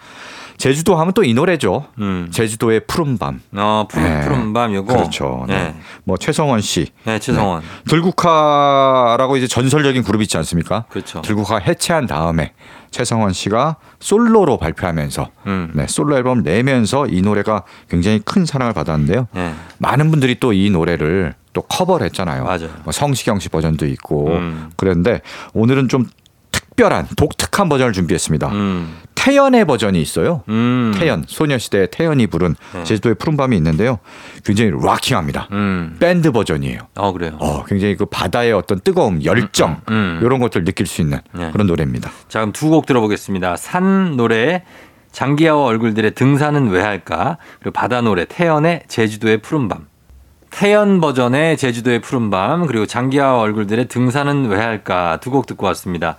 [0.59, 1.86] 제주도 하면 또 이 노래죠.
[1.98, 2.28] 음.
[2.30, 3.40] 제주도의 푸른 밤.
[3.57, 4.24] 어 푸른 예.
[4.24, 4.92] 푸른 밤 요거.
[4.94, 5.44] 그렇죠.
[5.48, 5.55] 네.
[5.55, 5.74] 네.
[6.05, 7.62] 뭐 최성원 씨, 네 최성원.
[7.88, 10.84] 들국화라고 이제 전설적인 그룹 있지 않습니까?
[10.88, 11.22] 그렇죠.
[11.22, 12.53] 들국화 해체한 다음에
[12.90, 15.70] 최성원 씨가 솔로로 발표하면서 음.
[15.74, 19.28] 네, 솔로 앨범 내면서 이 노래가 굉장히 큰 사랑을 받았는데요.
[19.32, 19.55] 네.
[19.78, 22.44] 많은 분들이 또 이 노래를 또 커버를 했잖아요.
[22.44, 22.68] 맞아요.
[22.84, 24.70] 뭐 성시경 씨 버전도 있고 음.
[24.76, 25.20] 그런데
[25.55, 26.07] 오늘은 좀
[26.50, 28.48] 특별한 독특한 버전을 준비했습니다.
[28.48, 28.96] 음.
[29.23, 30.43] 태연의 버전이 있어요.
[30.49, 30.93] 음.
[30.97, 32.83] 태연 소녀시대의 태연이 부른 네.
[32.83, 34.01] 제주도의 푸른밤이 있는데요.
[34.45, 35.47] 굉장히 락킹합니다.
[35.53, 35.97] 음.
[36.01, 36.81] 밴드 버전이에요.
[36.97, 37.37] 어 그래요.
[37.39, 40.20] 어, 굉장히 그 바다의 어떤 뜨거움, 열정 음, 음.
[40.25, 41.51] 이런 것들 느낄 수 있는 네.
[41.53, 42.11] 그런 노래입니다.
[42.29, 43.57] 자 그럼 두 곡 들어보겠습니다.
[43.59, 44.64] 산 노래
[45.12, 47.37] 장기하와 얼굴들의 등산은 왜 할까?
[47.61, 49.87] 그리고 바다 노래 태연의 제주도의 푸른 밤.
[50.53, 56.16] 태연 버전의 제주도의 푸른 밤 그리고 장기하와 얼굴들의 등산은 왜 할까 두 곡 듣고 왔습니다.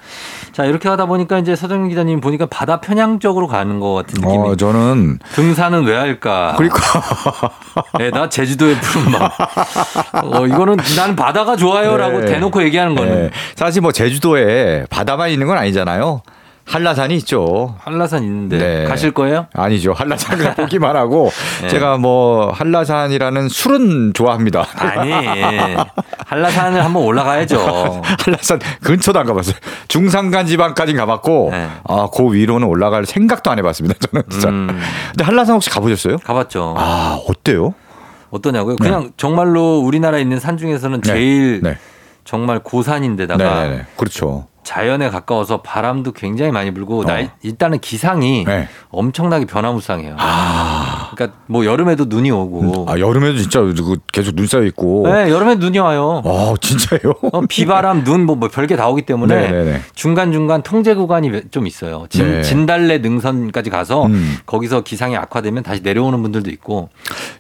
[0.54, 4.38] 자 이렇게 하다 보니까 이제 서정민 기자님 보니까 바다 편향 쪽으로 가는 것 같은 느낌이.
[4.50, 6.56] 어, 저는 등산은 왜 할까?
[6.58, 6.80] 그러니까
[8.00, 9.30] 네, 나 제주도의 푸른 밤.
[10.24, 12.26] 어, 이거는 나는 바다가 좋아요라고 네.
[12.26, 13.30] 대놓고 얘기하는 거는 네.
[13.56, 16.24] 사실 뭐 제주도에 바다만 있는 건 아니잖아요.
[16.66, 17.76] 한라산이 있죠.
[17.80, 18.84] 한라산 있는데 네.
[18.86, 19.48] 가실 거예요?
[19.54, 19.94] 아니죠.
[19.94, 21.30] 한라산 그냥 보기만 하고
[21.62, 21.68] 네.
[21.68, 24.66] 제가 뭐 한라산이라는 술은 좋아합니다.
[24.76, 25.12] 아니
[26.26, 28.02] 한라산을 한번 올라가야죠.
[28.20, 29.56] 한라산 근처도 안 가봤어요.
[29.88, 31.68] 중산간 지방까지 가봤고 네.
[31.84, 33.96] 아, 그 위로는 올라갈 생각도 안 해봤습니다.
[34.08, 34.50] 저는 진짜.
[34.50, 34.68] 음.
[35.10, 36.18] 근데 한라산 혹시 가보셨어요?
[36.20, 36.76] 가봤죠.
[36.78, 37.74] 아 어때요?
[38.32, 38.78] 어떠냐고요?
[38.78, 41.08] 그냥 정말로 우리나라에 있는 산 중에서는 네.
[41.08, 41.78] 제일 네.
[42.24, 43.70] 정말 고산인데다가.
[43.98, 44.48] 그렇죠.
[44.64, 47.04] 자연에 가까워서 바람도 굉장히 많이 불고 어.
[47.06, 48.68] 날- 일단은 기상이 네.
[48.90, 50.16] 엄청나게 변화무쌍해요.
[50.20, 55.04] 아, 그러니까 뭐 여름에도 눈이 오고, 아 여름에도 진짜 그 계속 눈 쌓여 있고.
[55.08, 56.22] 네 여름에 눈이 와요.
[56.26, 57.14] 아 진짜요?
[57.32, 59.82] 어, 비바람, 눈, 뭐, 뭐 별게 다 오기 때문에 네네네.
[59.96, 62.06] 중간 중간 통제 구간이 좀 있어요.
[62.10, 62.42] 진, 네.
[62.42, 64.38] 진달래 능선까지 가서 음.
[64.46, 66.90] 거기서 기상이 악화되면 다시 내려오는 분들도 있고.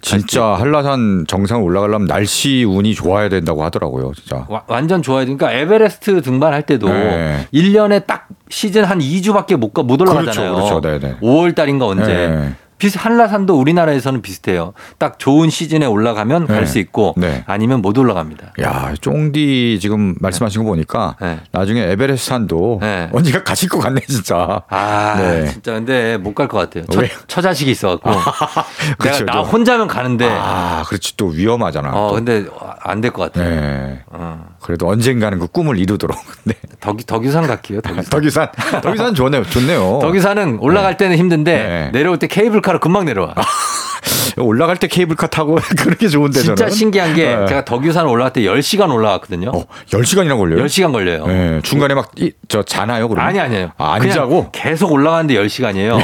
[0.01, 4.11] 진짜 한라산 정상 올라가려면 날씨 운이 좋아야 된다고 하더라고요.
[4.15, 4.45] 진짜.
[4.49, 5.23] 와- 완전 좋아요.
[5.25, 7.47] 그러니까 에베레스트 등반할 때도 네.
[7.53, 10.53] 1년에 딱 시즌 한 2주밖에 못, 가, 못 올라가잖아요.
[10.53, 10.99] 그렇죠, 그렇죠.
[10.99, 11.15] 네네.
[11.21, 12.05] 5월 달인가 언제.
[12.05, 12.53] 네.
[12.83, 14.73] 비슷 한라산도 우리나라에서는 비슷해요.
[14.97, 16.65] 딱 좋은 시즌에 올라가면 갈 네.
[16.65, 17.45] 수 있고 네.
[17.47, 18.51] 아니면 못 올라갑니다.
[18.61, 21.39] 야, 쫑디 지금 말씀하신 거 보니까 네.
[21.53, 23.09] 나중에 에베레스트 산도 네.
[23.13, 24.63] 언젠가 가실 것 같네, 진짜.
[24.67, 25.47] 아, 네.
[25.47, 26.83] 진짜 근데 못 갈 것 같아요.
[26.87, 27.09] 처, 왜?
[27.27, 28.09] 처자식이 있어갖고.
[28.99, 29.51] 그렇죠, 내가 나 좀.
[29.53, 30.27] 혼자면 가는데.
[30.29, 31.89] 아, 그렇지 또 위험하잖아.
[31.93, 32.15] 어, 또.
[32.15, 32.45] 근데
[32.81, 33.49] 안 될 것 같아요.
[33.49, 34.01] 네.
[34.07, 34.45] 어.
[34.61, 36.17] 그래도 언젠가는 그 꿈을 이루도록.
[36.43, 36.53] 네.
[36.81, 37.79] 덕이, 덕유산 갈게요.
[37.79, 38.09] 덕유산.
[38.09, 38.47] 덕유산,
[38.81, 39.99] 덕유산 좋네요, 좋네요.
[40.01, 41.89] 덕유산은 올라갈 때는 힘든데 네.
[41.93, 43.33] 내려올 때 케이블카 로 금방 내려와.
[44.37, 46.71] 올라갈 때 케이블카 타고 그렇게 좋은데 진짜 저는.
[46.73, 47.45] 신기한 게 네.
[47.45, 49.51] 제가 덕유산 올라갈 때 10시간 올라갔거든요.
[49.53, 50.63] 어, 10시간이나 걸려요?
[50.65, 51.27] 10시간 걸려요.
[51.27, 52.11] 네, 중간에 막
[52.47, 53.27] 저 자나요, 그러면?
[53.29, 53.71] 아니 아니에요.
[53.77, 54.49] 아, 안 자고?
[54.51, 55.99] 계속 올라가는데 10시간이에요.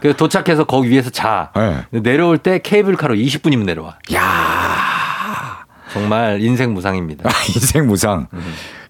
[0.00, 1.50] 그래서 도착해서 거기 위에서 자.
[1.54, 2.00] 네.
[2.00, 3.96] 내려올 때 케이블카로 20분이면 내려와.
[4.14, 4.20] 야
[5.92, 7.28] 정말 인생 무상입니다.
[7.28, 8.26] 아, 인생 무상.
[8.32, 8.40] 음.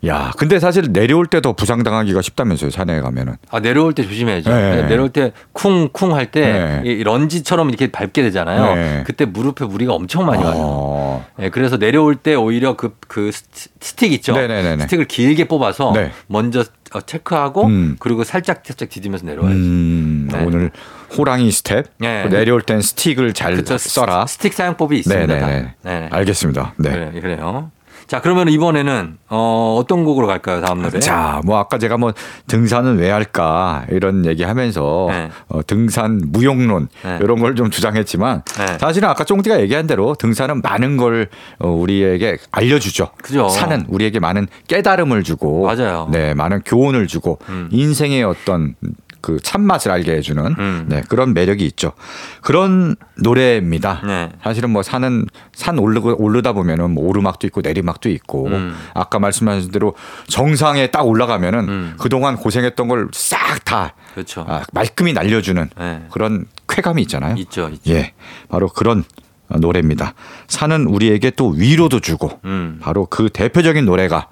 [0.06, 3.36] 야, 근데 사실 내려올 때 더 부상당하기가 쉽다면서요, 산에 가면은.
[3.50, 4.50] 아, 내려올 때 조심해야죠.
[4.50, 4.82] 네.
[4.86, 6.82] 내려올 때 쿵쿵 할때 네.
[6.84, 8.74] 이 런지처럼 이렇게 밟게 되잖아요.
[8.74, 9.04] 네.
[9.06, 10.54] 그때 무릎에 무리가 엄청 많이 와요.
[10.56, 11.26] 어.
[11.38, 13.44] 네, 그래서 내려올 때 오히려 그, 그 스-
[13.80, 14.32] 스틱 있죠.
[14.34, 14.82] 네네네네.
[14.84, 16.10] 스틱을 길게 뽑아서 네.
[16.26, 17.96] 먼저 어, 체크하고 음.
[18.00, 19.56] 그리고 살짝 살짝 디디면서 내려와야지.
[19.58, 20.42] 음, 네.
[20.44, 20.70] 오늘
[21.16, 21.86] 호랑이 스텝.
[21.98, 22.28] 네.
[22.28, 23.76] 내려올 땐 스틱을 잘 그쵸.
[23.78, 24.26] 써라.
[24.26, 25.26] 스- 스틱 사용법이 있습니다.
[25.26, 25.74] 네네 네.
[25.82, 26.08] 네.
[26.10, 26.74] 알겠습니다.
[26.76, 26.90] 네.
[26.90, 27.70] 그래, 그래요.
[28.06, 30.60] 자, 그러면 이번에는 어, 어떤 곡으로 갈까요?
[30.60, 30.98] 다음 노래.
[30.98, 32.12] 자, 뭐 아까 제가 뭐
[32.48, 35.30] 등산은 왜 할까 이런 얘기하면서 네.
[35.48, 37.18] 어, 등산 무용론 네.
[37.20, 38.78] 이런 걸 좀 주장했지만 네.
[38.78, 41.28] 사실은 아까 쫑디가 얘기한 대로 등산은 많은 걸
[41.60, 43.10] 어, 우리에게 알려주죠.
[43.22, 43.48] 그죠.
[43.48, 46.08] 산은 우리에게 많은 깨달음을 주고, 맞아요.
[46.10, 47.68] 네, 많은 교훈을 주고 음.
[47.70, 48.74] 인생의 어떤
[49.20, 50.84] 그 참맛을 알게 해주는 음.
[50.88, 51.92] 네, 그런 매력이 있죠.
[52.40, 54.00] 그런 노래입니다.
[54.04, 54.30] 네.
[54.42, 58.74] 사실은 뭐 산은 산 오르고 오르다 보면은 뭐 오르막도 있고 내리막도 있고 음.
[58.94, 59.94] 아까 말씀하신 대로
[60.26, 61.94] 정상에 딱 올라가면은 음.
[61.98, 64.44] 그동안 고생했던 걸 싹다 그렇죠.
[64.48, 66.06] 아, 말끔히 날려주는 네.
[66.10, 67.36] 그런 쾌감이 있잖아요.
[67.36, 67.90] 있죠, 있죠.
[67.92, 68.12] 예,
[68.48, 69.04] 바로 그런
[69.48, 70.14] 노래입니다.
[70.46, 72.78] 산은 우리에게 또 위로도 주고 음.
[72.80, 74.28] 바로 그 대표적인 노래가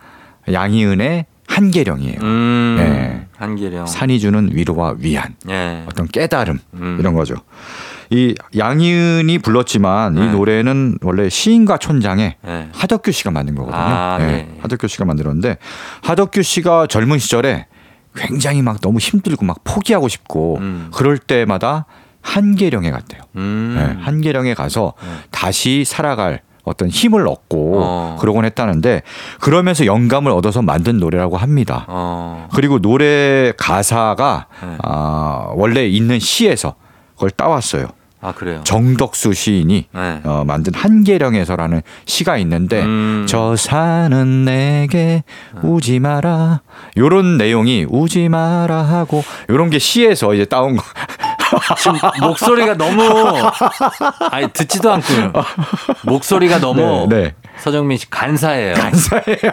[0.51, 2.19] 양희은의 한계령이에요.
[2.23, 2.77] 음.
[2.79, 3.27] 네.
[3.37, 3.87] 한계령.
[3.87, 5.85] 산이 주는 위로와 위안, 예.
[5.87, 6.97] 어떤 깨달음 음.
[7.01, 7.35] 이런 거죠.
[8.11, 10.33] 이 양희은이 불렀지만 이 네.
[10.33, 12.69] 노래는 원래 시인과 촌장의 네.
[12.73, 13.81] 하덕규 씨가 만든 거거든요.
[13.81, 14.59] 아, 예, 네.
[14.61, 15.59] 하덕규 씨가 만들었는데
[16.03, 17.67] 하덕규 씨가 젊은 시절에
[18.15, 20.91] 굉장히 막 너무 힘들고 막 포기하고 싶고 음.
[20.93, 21.87] 그럴 때마다
[22.23, 23.21] 한계령에 갔대요.
[23.37, 23.75] 음.
[23.77, 25.09] 네, 한계령에 가서 네.
[25.31, 28.17] 다시 살아갈 어떤 힘을 얻고 어.
[28.21, 29.03] 그러곤 했다는데
[29.41, 31.85] 그러면서 영감을 얻어서 만든 노래라고 합니다.
[31.89, 32.49] 어.
[32.55, 34.77] 그리고 노래 가사가 네.
[34.83, 36.75] 아, 원래 있는 시에서
[37.15, 37.89] 그걸 따왔어요.
[38.21, 38.61] 아 그래요.
[38.65, 40.21] 정덕수 시인이 네.
[40.25, 43.27] 어, 만든 한계령에서라는 시가 있는데 음.
[43.29, 45.23] 저 산은 내게
[45.63, 46.63] 우지 마라
[46.97, 50.83] 요런 내용이 우지 마라 하고 요런 게 시에서 이제 따온 거
[51.79, 53.03] 지금 목소리가 너무
[54.31, 55.33] 아니 듣지도 않고요.
[56.03, 57.35] 목소리가 너무 네, 네.
[57.59, 58.75] 서정민 씨 간사해요.
[58.75, 59.53] 간사예요.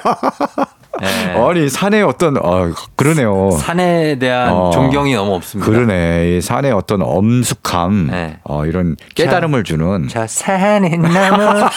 [1.02, 1.36] 네.
[1.38, 3.52] 아니 산에 어떤 어 그러네요.
[3.52, 4.70] 산에 대한 어.
[4.72, 5.70] 존경이 너무 없습니다.
[5.70, 6.38] 그러네.
[6.38, 8.38] 이 산에 어떤 엄숙함, 네.
[8.44, 11.68] 어, 이런 깨달음을 주는 저 산에 나무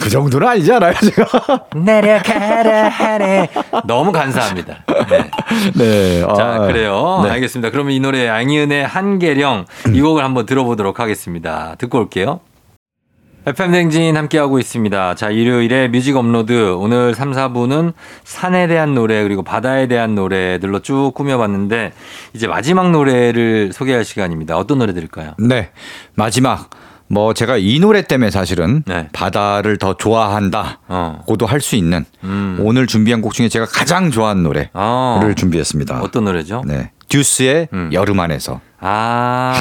[0.00, 1.64] 그 정도는 아니잖아요, 제가.
[1.74, 3.48] 내려가라 하네.
[3.84, 4.84] 너무 간사합니다.
[5.10, 5.30] 네.
[5.74, 6.20] 네.
[6.36, 7.22] 자, 아, 그래요.
[7.24, 7.30] 네.
[7.30, 7.70] 알겠습니다.
[7.70, 11.74] 그러면 이 노래 양희은의 한계령 이 곡을 한번 들어보도록 하겠습니다.
[11.78, 12.40] 듣고 올게요.
[13.46, 15.14] FM 대행진 함께하고 있습니다.
[15.16, 16.72] 자, 일요일에 뮤직 업로드.
[16.72, 17.92] 오늘 3, 4부는
[18.24, 21.92] 산에 대한 노래, 그리고 바다에 대한 노래들로 쭉 꾸며봤는데,
[22.32, 24.56] 이제 마지막 노래를 소개할 시간입니다.
[24.56, 25.32] 어떤 노래 들을까요?
[25.38, 25.70] 네.
[26.14, 26.70] 마지막.
[27.06, 29.08] 뭐 제가 이 노래 때문에 사실은 네.
[29.12, 30.80] 바다를 더 좋아한다.
[30.88, 31.20] 어.
[31.26, 32.56] 고도 할수 있는 음.
[32.60, 35.20] 오늘 준비한 곡 중에 제가 가장 좋아하는 노래를 어.
[35.36, 36.00] 준비했습니다.
[36.00, 36.62] 어떤 노래죠?
[36.66, 36.92] 네.
[37.10, 37.90] 듀스의 음.
[37.92, 38.62] 여름 안에서.
[38.80, 39.54] 아.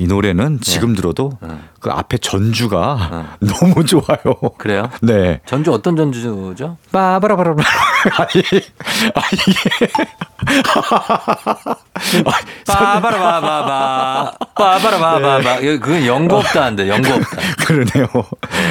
[0.00, 1.60] 이 노래는 지금 들어도 어.
[1.80, 3.26] 그 앞에 전주가 어.
[3.40, 4.34] 너무 좋아요.
[4.56, 4.88] 그래요?
[5.02, 5.40] 네.
[5.44, 6.76] 전주 어떤 전주죠?
[6.92, 7.56] 빠바라바라
[8.18, 8.42] 아니
[9.14, 9.38] 아니
[12.66, 14.32] 빠바라바바바.
[14.54, 15.56] 빠바라바바바.
[15.58, 17.36] 이거 그건 연고 없다는데, 연고 없다.
[17.66, 18.06] 그러네요.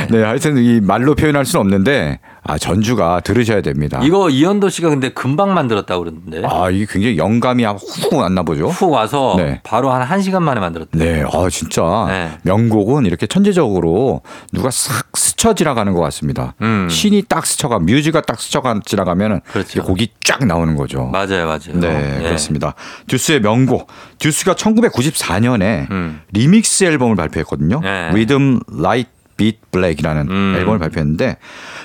[0.09, 3.99] 네, 하여튼 이 말로 표현할 수는 없는데 아 전주가 들으셔야 됩니다.
[4.03, 6.43] 이거 이현도 씨가 근데 금방 만들었다고 그러는데.
[6.47, 8.67] 아, 이게 굉장히 영감이 훅 왔나 보죠.
[8.67, 9.59] 훅 와서 네.
[9.63, 10.97] 바로 한 1시간 만에 만들었대.
[10.97, 12.31] 네, 아 진짜 네.
[12.43, 14.21] 명곡은 이렇게 천재적으로
[14.53, 16.55] 누가 싹 스쳐 지나가는 것 같습니다.
[16.61, 16.87] 음.
[16.89, 19.83] 신이 딱 스쳐가, 뮤즈가 딱 스쳐가 지나가면은 그렇죠.
[19.83, 21.05] 곡이 쫙 나오는 거죠.
[21.05, 21.73] 맞아요, 맞아요.
[21.73, 22.23] 네, 예.
[22.23, 22.73] 그렇습니다.
[23.07, 23.87] 듀스의 명곡.
[24.19, 26.21] 듀스가 1994년에 음.
[26.31, 27.81] 리믹스 앨범을 발표했거든요.
[27.81, 28.07] 네.
[28.09, 28.59] Rhythm
[29.37, 30.55] Beat Black이라는 음.
[30.57, 31.37] 앨범을 발표했는데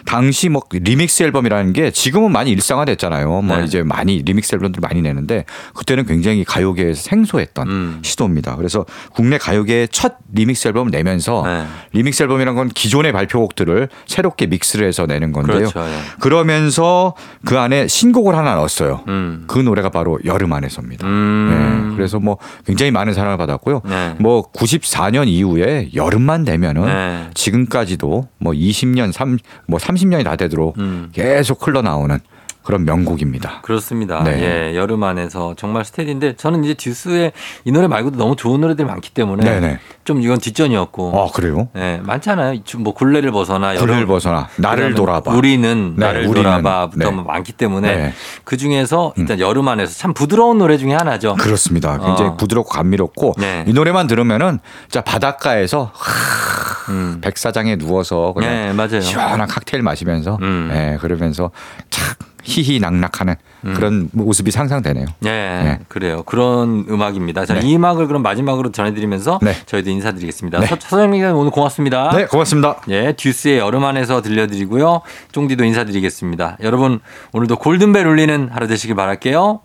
[0.04, 3.42] 당시 뭐 리믹스 앨범이라는 게 지금은 많이 일상화됐잖아요.
[3.42, 3.64] 뭐 네.
[3.64, 5.44] 이제 많이 리믹스 앨범들 많이 내는데
[5.74, 7.98] 그때는 굉장히 가요계에서 생소했던 음.
[8.02, 8.56] 시도입니다.
[8.56, 11.66] 그래서 국내 가요계의 첫 리믹스 앨범을 내면서 네.
[11.92, 15.68] 리믹스 앨범이라는 건 기존의 발표곡들을 새롭게 믹스를 해서 내는 건데요.
[15.68, 15.80] 그렇죠.
[15.80, 15.98] 예.
[16.20, 19.04] 그러면서 그 안에 신곡을 하나 넣었어요.
[19.08, 19.44] 음.
[19.46, 21.06] 그 노래가 바로 여름 안에서입니다.
[21.06, 21.88] 음.
[21.90, 23.82] 네, 그래서 뭐 굉장히 많은 사랑을 받았고요.
[23.84, 24.14] 네.
[24.18, 27.30] 뭐 94년 이후에 여름만 되면은 네.
[27.42, 31.08] 지금까지도 뭐 20년, 3, 뭐 30년이 다 되도록 음.
[31.12, 32.20] 계속 흘러나오는
[32.62, 33.60] 그런 명곡입니다.
[33.62, 34.22] 그렇습니다.
[34.22, 34.70] 네.
[34.72, 37.32] 예, 여름 안에서 정말 스테디인데 저는 이제 듀스의
[37.64, 39.78] 이 노래 말고도 너무 좋은 노래들이 많기 때문에 네네.
[40.04, 41.20] 좀 이건 뒷전이었고.
[41.20, 41.68] 아 그래요?
[41.76, 42.60] 예, 많잖아요.
[42.78, 45.32] 뭐 굴레를 벗어나 굴레를 벗어나 나를 돌아봐.
[45.32, 46.34] 우리는 네, 나를 우리는.
[46.42, 47.10] 돌아봐부터 네.
[47.10, 48.04] 뭐 많기 때문에 네.
[48.06, 48.12] 음.
[48.44, 51.34] 그 중에서 일단 여름 안에서 참 부드러운 노래 중에 하나죠.
[51.36, 51.98] 그렇습니다.
[51.98, 52.36] 굉장히 어.
[52.36, 53.64] 부드럽고 감미롭고 네.
[53.66, 57.18] 이 노래만 들으면은 자 바닷가에서 하, 음.
[57.20, 59.00] 백사장에 누워서 그냥 네, 맞아요.
[59.00, 60.70] 시원한 칵테일 마시면서 음.
[60.72, 61.50] 예, 그러면서
[61.90, 63.34] 착 희희낙낙하는
[63.74, 65.06] 그런 모습이 상상되네요.
[65.20, 65.78] 네, 네.
[65.88, 66.22] 그래요.
[66.24, 67.46] 그런 음악입니다.
[67.46, 67.60] 자, 네.
[67.62, 69.54] 이 음악을 그럼 마지막으로 전해드리면서 네.
[69.66, 70.60] 저희도 인사드리겠습니다.
[70.60, 70.66] 네.
[70.66, 72.10] 서, 서정민 기자 오늘 고맙습니다.
[72.16, 72.80] 네, 고맙습니다.
[72.88, 75.02] 예, 듀스의 여름 안에서 들려드리고요.
[75.30, 76.58] 쫑디도 인사드리겠습니다.
[76.62, 77.00] 여러분,
[77.32, 79.60] 오늘도 골든벨 울리는 하루 되시길 바랄게요.